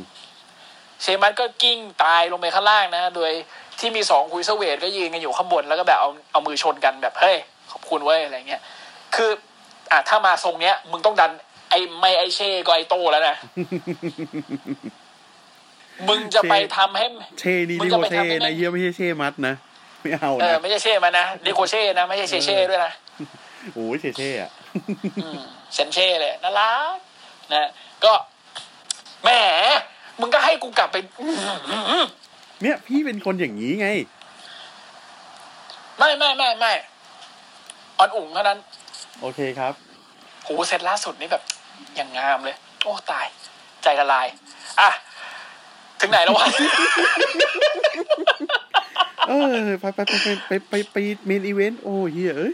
[1.01, 3.31] เชมัสก็กิ้งตายลงไปข้างล่างนะ โดย
[3.79, 7.37] ที่มีสองคุยเซเวทก็ยืนกันอยู่ข้างบนแล้วก็แบบเอาเอามือชนกันแบบเฮ้ย
[7.71, 8.61] ขอบคุณเว้ยอะไรเงี้ย
[9.15, 9.31] คือ
[9.91, 11.31] อะถ้ามาทรงเนี้ย มึงต้องดัน
[11.69, 13.35] ไอ้ไม่ไอเช่ก็ไอโตแล้วนะ
[16.09, 17.05] มึงจะไปทำให้
[17.39, 19.55] เช่นี่มึงลิจะโกไปเช่ทำให้นะเยี่ยไม่ใช่เช่มัดนะ
[20.01, 22.91] ไม่เอาเออนะไม่ใช่เช่มานะเดโคเช่นะไม่ใช่เชเช่ด้วยนะ
[23.73, 24.51] โอ้ยเช่เช่อะ
[25.23, 25.39] อืม
[25.73, 26.97] เซนเช่เลยน่ารัก
[27.53, 27.69] นะ
[28.03, 28.13] ก็
[29.23, 29.29] แหม
[30.19, 32.03] มึงก็ให้กูกลับไปอื้อหือ
[32.61, 33.87] เนี่ยพี่เป็นคนอย่างนี้ไง
[35.97, 36.73] ไม่ไม่ไม่ไม่
[37.97, 38.59] ออนอุ่งเท่านั้น
[39.21, 39.73] โอเคครับ
[40.43, 41.43] โหเซตล่าสุดนี่แบบ
[41.95, 43.25] อย่างงามเลย โอ้ตาย
[43.83, 44.27] ใจละลาย
[44.79, 44.89] อะ
[45.99, 46.47] ถึงไหนแล้ววะ
[49.27, 52.53] เออไปไปไปไปไปไปไป main event โอ้เหี้ยเอ้ย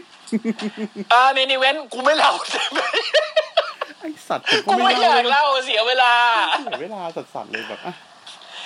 [1.12, 2.80] อ่า main event กูไม่เล่าใช่ไหม
[4.02, 6.12] ไอสัตว์ผมกูก็ไม่ไม่อยากเล่าเล่าเสียเวลา
[6.62, 7.94] เสียเวลาสัตว์ๆเลยแบบอะ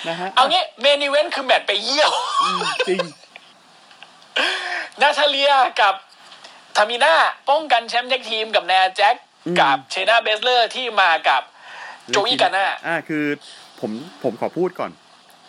[0.07, 2.11] นะฮะเอางี้ main event คือแมตช์ไปเยี่ยว
[2.43, 2.99] อืมจริง
[5.01, 5.95] นาทาเลียกับ
[6.77, 7.13] ทามิน่า
[7.49, 9.15] ป้องกันแชมป์ tag team กับไนอาแจ็ค
[9.47, 11.41] อืมกับเชน่าเบสเลอร์ที่มากับ
[12.07, 13.23] โจอี้กาน่าอ่าคือ
[13.79, 13.91] ผม
[14.23, 14.91] ผมขอพูดก่อน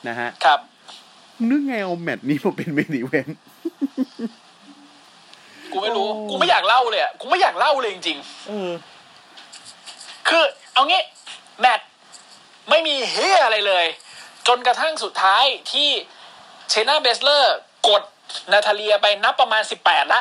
[0.09, 0.61] นะฮะ ครับ
[1.51, 3.39] นึกไงเอาแมตช์นี้มาเป็น main event
[5.73, 8.19] กูไม่รู้โอ้กูไม่อยากเล่าเลยอะกูไม่อยากเล่าเลยจริง
[8.49, 8.98] เออๆ
[10.29, 11.03] คือเอางี้
[11.61, 11.87] แมตช์
[12.71, 13.87] ไม่มีเหี้ยอะไรเลย
[14.49, 15.91] จนกระทั่งสุดท้ายที่
[16.69, 17.57] เชน่าเบสเลอร์
[17.89, 18.03] กด
[18.53, 20.21] นาทาเลียไปนับประมาณสิบแปดละ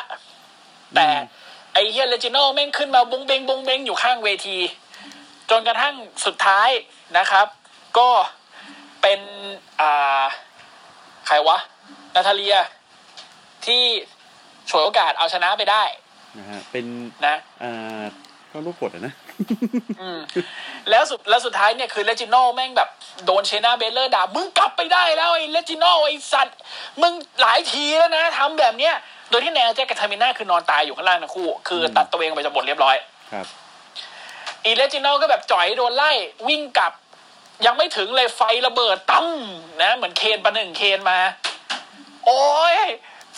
[0.94, 1.22] แต่อืม
[1.72, 4.58] ไอ้เหี้ยเลจิโนแม่งขึ้นมาบ๊งเบ๊งบ๊งเบ๊งอยู่ข้างเวที
[5.50, 5.94] จนกระทั่ง
[6.26, 6.68] สุดท้าย
[7.18, 7.46] นะครับ
[7.98, 8.08] ก็
[9.02, 9.20] เป็น
[9.80, 10.24] อ่า
[11.26, 11.58] ใครวะ
[12.14, 12.56] นาทาเลีย
[13.66, 13.82] ที่
[14.70, 15.84] ฉวยโอกาสเอาชนะไปได้
[16.38, 16.84] นะฮะเป็น
[17.26, 18.04] นะอ่า
[18.52, 19.14] ก็ลูกกดอะนะ
[20.00, 20.20] อืม
[20.90, 22.88] แล้วสุดแล้วสุดท้ายเนี่ยคือเลจิโนแม่งแบบ
[23.26, 26.58] โดนเชน่าเบสเลอร์ด่า มึงกลับไปได้แล้วไอ้เลจิโนไอ้สัตว์
[27.02, 28.94] มึงหลายทีแล้วนะทำแบบเนี้ย
[29.30, 32.96] โดยที่แนวแจ็คกับเทอร์มิน่าคือนอนตายอยู่ข้างล่างทั้งคู่ คือตัดตัวเองไปจากบทเรียบร้อย
[33.32, 33.46] ครับ
[34.64, 36.10] อีเลจิโนก็แบบจ่อยโดนไล่
[36.48, 36.92] วิ่งกลับ
[37.66, 39.26] ยังไม่ถึงเลยไฟระเบิดตั้ม
[39.82, 41.18] นะ เหมือนเคนประหนึ่งเคนมา
[42.26, 42.78] โอ้ย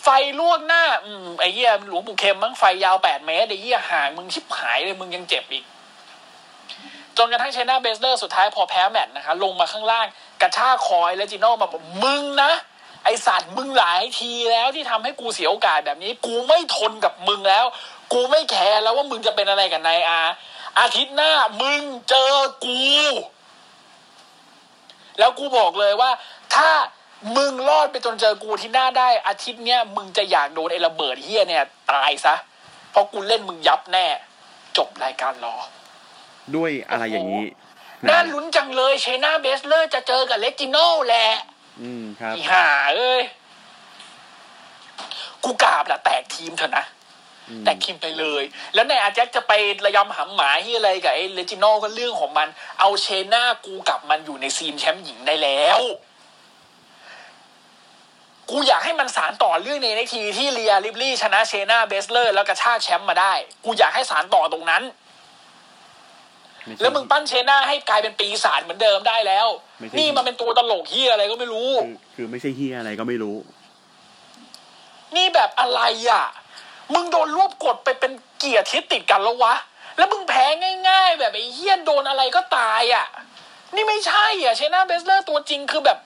[0.03, 0.09] ไฟ
[0.41, 5.65] ลวกหน้า อืมไอ้เหี้ยหลวงปู่เข็มมั้งไฟยาวแปดเมตรไอ้เหี้ยห่างมึงชิบหายเลยมึงยังเจ็บอีก
[7.17, 10.07] จนกระทั่งเชน่าเบสเลอร์สุดท้ายพอแพ้แมตช์นะคะ ลงมาข้างล่าง
[10.43, 12.53] กระชากคอยเละจิโน่มาบอกมึงนะ
[13.05, 17.65] ไอสัตว์มึงหลายทีแล้วที่ทำให้กูเสียโอกาสแบบนี้ กูไม่ทนกับมึงแล้ว
[18.13, 20.21] กูไม่แคร์แล้วว่ามึงจะเป็นอะไรกับไนอา
[20.81, 21.33] อาทิตย์หน้า
[21.63, 22.35] มึงเจอ
[22.65, 22.83] กู
[25.19, 26.11] แล้วกูบอกเลยว่า
[26.55, 26.69] ถ้า
[27.37, 32.35] มึงรอดไปจนเจอกูที่หน้าได้อาทิตย์เนี้ยมึงจะอยากโดนไอ้ระเบิดเหี้ยเนี่ย ตายซะ
[32.91, 34.07] เพราะกูเล่นมึงยับแน่
[34.77, 35.57] จบรายการรอ
[36.57, 37.47] ด้วยอะไรอย่างนี้
[38.09, 41.29] น่าลุ้นจังเลยเชน่าเบสเลอร์จะเจอกับเลจิโน่แหละ
[41.81, 43.23] อืมครับอีห่าเอ้ย
[45.45, 46.85] กูกราบละแตกทีมเถอะนะ
[47.49, 48.43] อืมแตกทีมไปเลย
[48.75, 49.53] แล้วไนอาแจ็คจะไป
[49.85, 52.49] ระยำหำหมาที่อะไรกับไอ้เลจิโน่ก็เรื่องของมัน
[52.81, 55.81] เอาเชน่ากูกลับมันอยู่ใน scene แชมป์หญิงได้แล้ว
[58.51, 63.33] กูอยากให้มันสานต่อเรื่องในนาทีที่เรียริปลีย์ชนะเชน่าเบสเลอร์ แล้วกระชากแชมป์มาได้
[63.65, 64.83] กูอยากให้สานต่อตรงนั้น
[66.65, 69.47] ไใช่แล้วมึงปั้นเชน่าให้กลายเป็นปีศาจเหมือนเดิมได้แล้ว
[69.79, 73.37] ไม่ใช่นี่มันเป็นตัวตลกเหี้ยอะไรก็ไม่รู้คือคือไม่ใช่เหี้ยอะไรก็ไม่รู้
[75.17, 76.25] นี่แบบอะไรอะ
[76.95, 79.55] มึงโดนรวบกดไปเป็นกี่อาทิตย์ติดกันแล้ววะ
[79.97, 80.45] แล้วมึงแพ้
[80.89, 83.07] ง่าย ๆ แบบไอ้เหี้ยโดนอะไรก็ตายอะ
[83.75, 85.99] นี่ไม่ใช่อะเชน่าเบสเลอร์ตัวจริงคือแบบ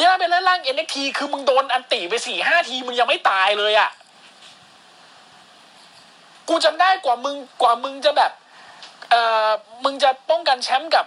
[0.00, 3.90] เชน่าเบสเลอร์ร่าง NXT คือมึงโดนอันตีไปสี่ห้าทีมึงยังไม่ตายเลยอะ
[6.48, 8.32] กูจำได้กว่ามึงกว่ามึงจะแบบ
[9.10, 9.50] เอ่อ
[9.84, 11.04] มึงจะป้องกันแชมป์กับ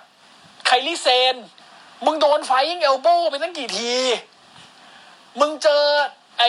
[0.66, 1.36] ไคลี่เซน
[2.06, 3.94] มึงโดนไฟยิงเอลโบไปตั้งกี่ที
[5.40, 5.84] มึงเจอ
[6.40, 6.44] ไอ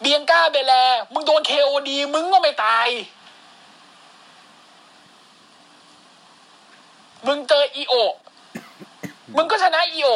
[0.00, 0.74] เบียงก้าเบแล
[1.12, 2.88] มึงโดนเคโอดี มึงก็ไม่ตาย
[7.26, 7.94] มึงเจออีโอ
[9.36, 10.10] มึงก็ชนะอีโอ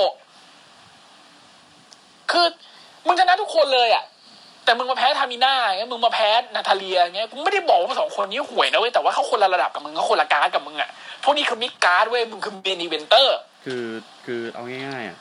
[2.30, 2.46] คือ
[3.06, 4.04] มึงชนะทุกคนเลยอะ
[4.64, 10.90] แต่มึงมาแพ้ทามิน่าเงี้ยมึงมาแพ้นาทาเลียเงี้ยกูไม่ได้บอกว่าสองคนนี้ห่วยนะเว้ยแต่ว่าเขาคนละระดับกับมึงเขาคนละการ์ดกับมึงอะ
[11.24, 13.84] พวกนี้คือมิกการ์ดเว้ยมึงคือเบนอีเวนเตอร์ คือ
[14.24, 15.18] คือเอาง่ายๆอะ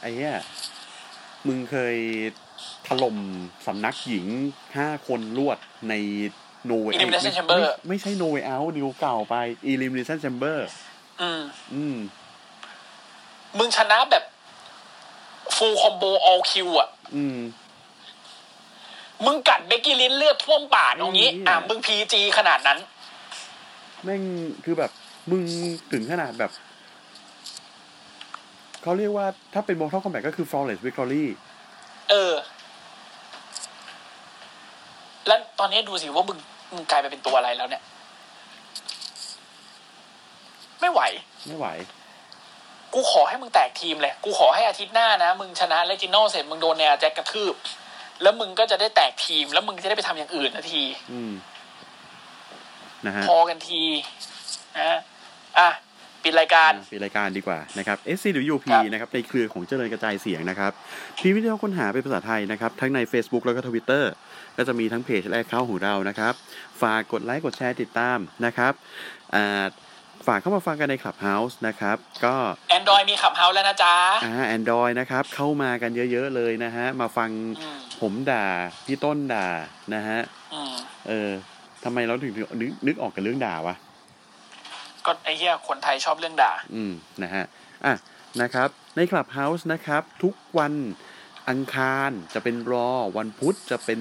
[0.00, 0.34] ไอ้เนี้ย
[1.46, 1.96] มึงเคย
[2.86, 3.16] ถล่ม
[3.66, 4.26] สำนักหญิง
[4.76, 5.58] ห้าคนรวด
[5.88, 5.94] ใน
[6.70, 9.34] no way Elimination ไม่ Chamber ไม่ไม่ใช่ no way out นิวเก่าไป
[9.70, 10.58] elimination chamber
[11.20, 11.42] อืม
[11.74, 11.96] อืม
[13.58, 14.24] มึงชนะแบบ
[15.60, 17.40] full combo all kill อะอืม
[19.26, 22.78] มึงกัดเบกกี้ลินเลือดท่วมปากตรงนี้ไอ้เหี้ยอะมึงพีจีขนาดนั้น
[24.04, 24.22] แม่ง
[24.64, 24.90] คือแบบ
[25.30, 25.42] มึง
[25.92, 26.50] ถึงขนาดแบบ
[28.82, 31.24] เขาเรียกว่าถ้าเป็น Mortal Kombat ก็คือ flawless victory
[32.10, 32.34] เออ
[35.26, 36.38] แล้วตอนนี้ดูสิว่ามึง
[36.74, 37.82] มึงกลายไปเป็นตัวอะไรแล้วเนี่ย
[40.80, 41.00] ไม่ไหว
[41.46, 41.66] ไม่ไหว
[42.94, 47.54] กูขอให้มึงแตกทีมเลย กูขอให้อาทิตย์หน้านะ มึงชนะเลจิโนเสร็จมึงโดนแนวแจ็คกระทืบ
[48.22, 50.82] แล้วมึงก็จะได้แตกทีม แล้วมึงจะได้ไปทำอย่างอื่นนาที
[51.12, 51.32] อืม
[53.06, 53.82] นะฮะพอกันที
[54.78, 54.98] นะ
[55.58, 55.70] อะ
[56.24, 60.72] ปิดรายการปิดรายการดีกว่านะครับ SCWP ครับนะครับในเครือของเจริญกระจายเสียงนะครับ
[61.18, 64.04] พิมพ์วิดีโอค้นหาเป็นภาษาไทยนะครับ ทั้งใน Facebook แล้วก็ Twitter
[64.56, 66.34] ก็จะมีทั้งเพจและเข้าของเรานะครับ
[66.82, 68.72] ฝากกดไลค์กดแชร์ติดตามนะครับ
[69.34, 69.64] อ่า
[70.26, 72.34] ฝากเข้ามาฟังกันใน Clubhouse นะครับ ก็
[72.78, 73.94] Android มีขับเฮาแล้วนะจ๊ะ
[74.24, 78.46] อ่า Android นะครับ เข้ามากันเยอะ ๆ เลยนะฮะ มาฟังอืมผมด่า
[78.86, 79.48] พี่ต้นด่า
[79.94, 80.20] นะฮะ
[80.54, 80.74] อืม
[81.08, 81.30] เออ
[81.84, 83.74] ทำไมเราถึงนึกนึกออกกับเรื่องด่าวะ
[85.06, 86.92] ก็ไอ้เหี้ยคนไทยชอบเรื่องด่า อืม
[87.22, 87.44] นะฮะ
[87.84, 87.94] อะ
[88.42, 90.72] นะครับ ใน Clubhouse นะครับ ทุกวัน
[91.48, 94.00] อังคารจะเป็นรอ วันพุธจะเป็น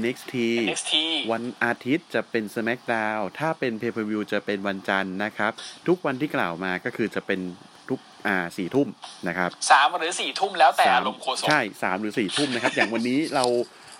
[0.00, 0.34] NXT
[0.68, 0.94] NXT
[1.32, 5.52] วันอาทิตย์จะเป็น SmackDown ถ้าเป็น Pay Per View จะเป็นวันจันทร์นะครับ
[5.88, 7.40] ทุกวันที่กล่าวมาก็คือจะเป็น
[7.88, 8.88] ทุกอ่าสี่ทุ่ม
[9.28, 13.44] นะครับสามหรือสี่ทุ่มแล้วแต่สอารมณ์โคศกใช่สามหรือสี่ทุ่มนะครับ อย่างวันนี้เรา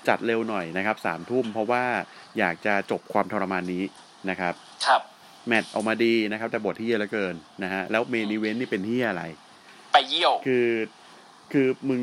[0.08, 1.84] จัดเร็วหน่อยนะครับสามทุ่มเพราะว่า
[2.38, 3.84] อยากจะจบความทรมานนี้
[4.30, 4.54] นะครับ
[4.86, 5.00] ครับ
[5.48, 9.22] แมตช์ออกมาดีนะครับ แต่บทที่เยอะเหลือเกินนะฮะแล้วเมนิเวนต์นี่เป็นที่อะไร
[9.92, 10.68] ไปเยี่ยว คือ
[11.52, 12.02] คือมึง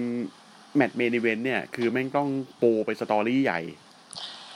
[0.75, 3.61] แมตช์เมนิเวนต์เนี่ย คือแม่งต้องโปรไปสตอรี่ใหญ่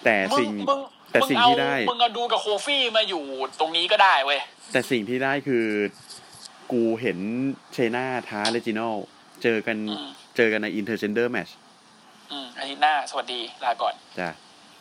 [0.04, 0.80] แต่มึงสิ่งมึง
[1.12, 3.24] แต่มึงสิ่งเอาที่ได้มึงเอาดูกับโคฟี่มาอยู่
[3.60, 4.40] ตรงนี้ก็ได้เว้ย
[4.72, 5.66] แต่สิ่งที่ได้คือ
[6.72, 7.18] กูเห็น
[7.74, 8.82] เชน่าท้าเลจิโน
[9.44, 11.50] เจอกันอืมเจอกันใน intergender match
[12.32, 14.30] อืมอาทิตย์หน้า สวัสดีลาก่อน จ้ะ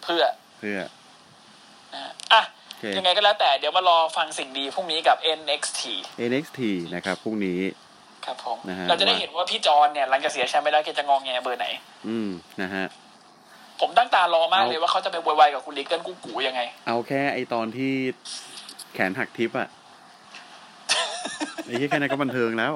[0.03, 0.22] เพื่อ
[0.59, 0.78] เพื่อ
[1.95, 5.80] นะฮะอะโอเคยังไงก็แล้วแต่เดี๋ยวมารอฟังสิ่งดีพรุ่งนี้กับ NXT
[6.30, 6.61] NXT
[6.95, 7.61] นะครับพรุ่งนี้
[8.29, 11.66] ครับผมนะฮะเราจะได้เห็นว่าพี่จอนเนี่ยหลังจากเสียแชมป์ไปแล้วแกจะงอแงเบอร์ไหน
[12.09, 12.31] อืม
[12.62, 12.87] นะฮะ
[13.81, 17.93] ผมตั้งตารอมากเอาเลยว่าเขาจะไปโวยวายกับคุณลิกเกิลกูกูยังไง เอาแค่ไอตอนที่
[18.95, 19.68] แขนหักทิปอะ
[21.64, 22.72] ไอ้ที่แค่นั้นก็บันเทิงแล้ว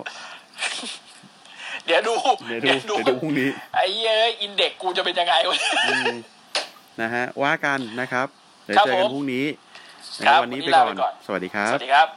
[1.87, 2.15] เดี๋ยวดู
[2.49, 6.15] เดี๋ยวดูเดี๋ยวดูพรุ่งนี้ ไอ้เอ้ยอินเด็กกูจะเป็นยังไงวะอืม
[7.03, 8.27] นะฮะ ว่ากันนะครับ
[8.65, 9.47] เดี๋ยวครับเจอกันผมพรุ่งนี้
[10.21, 12.09] นะครับวันนี้ วันนี้ไปลาก่อไปนก่อน สวัสดีครัสบวัสดีครับ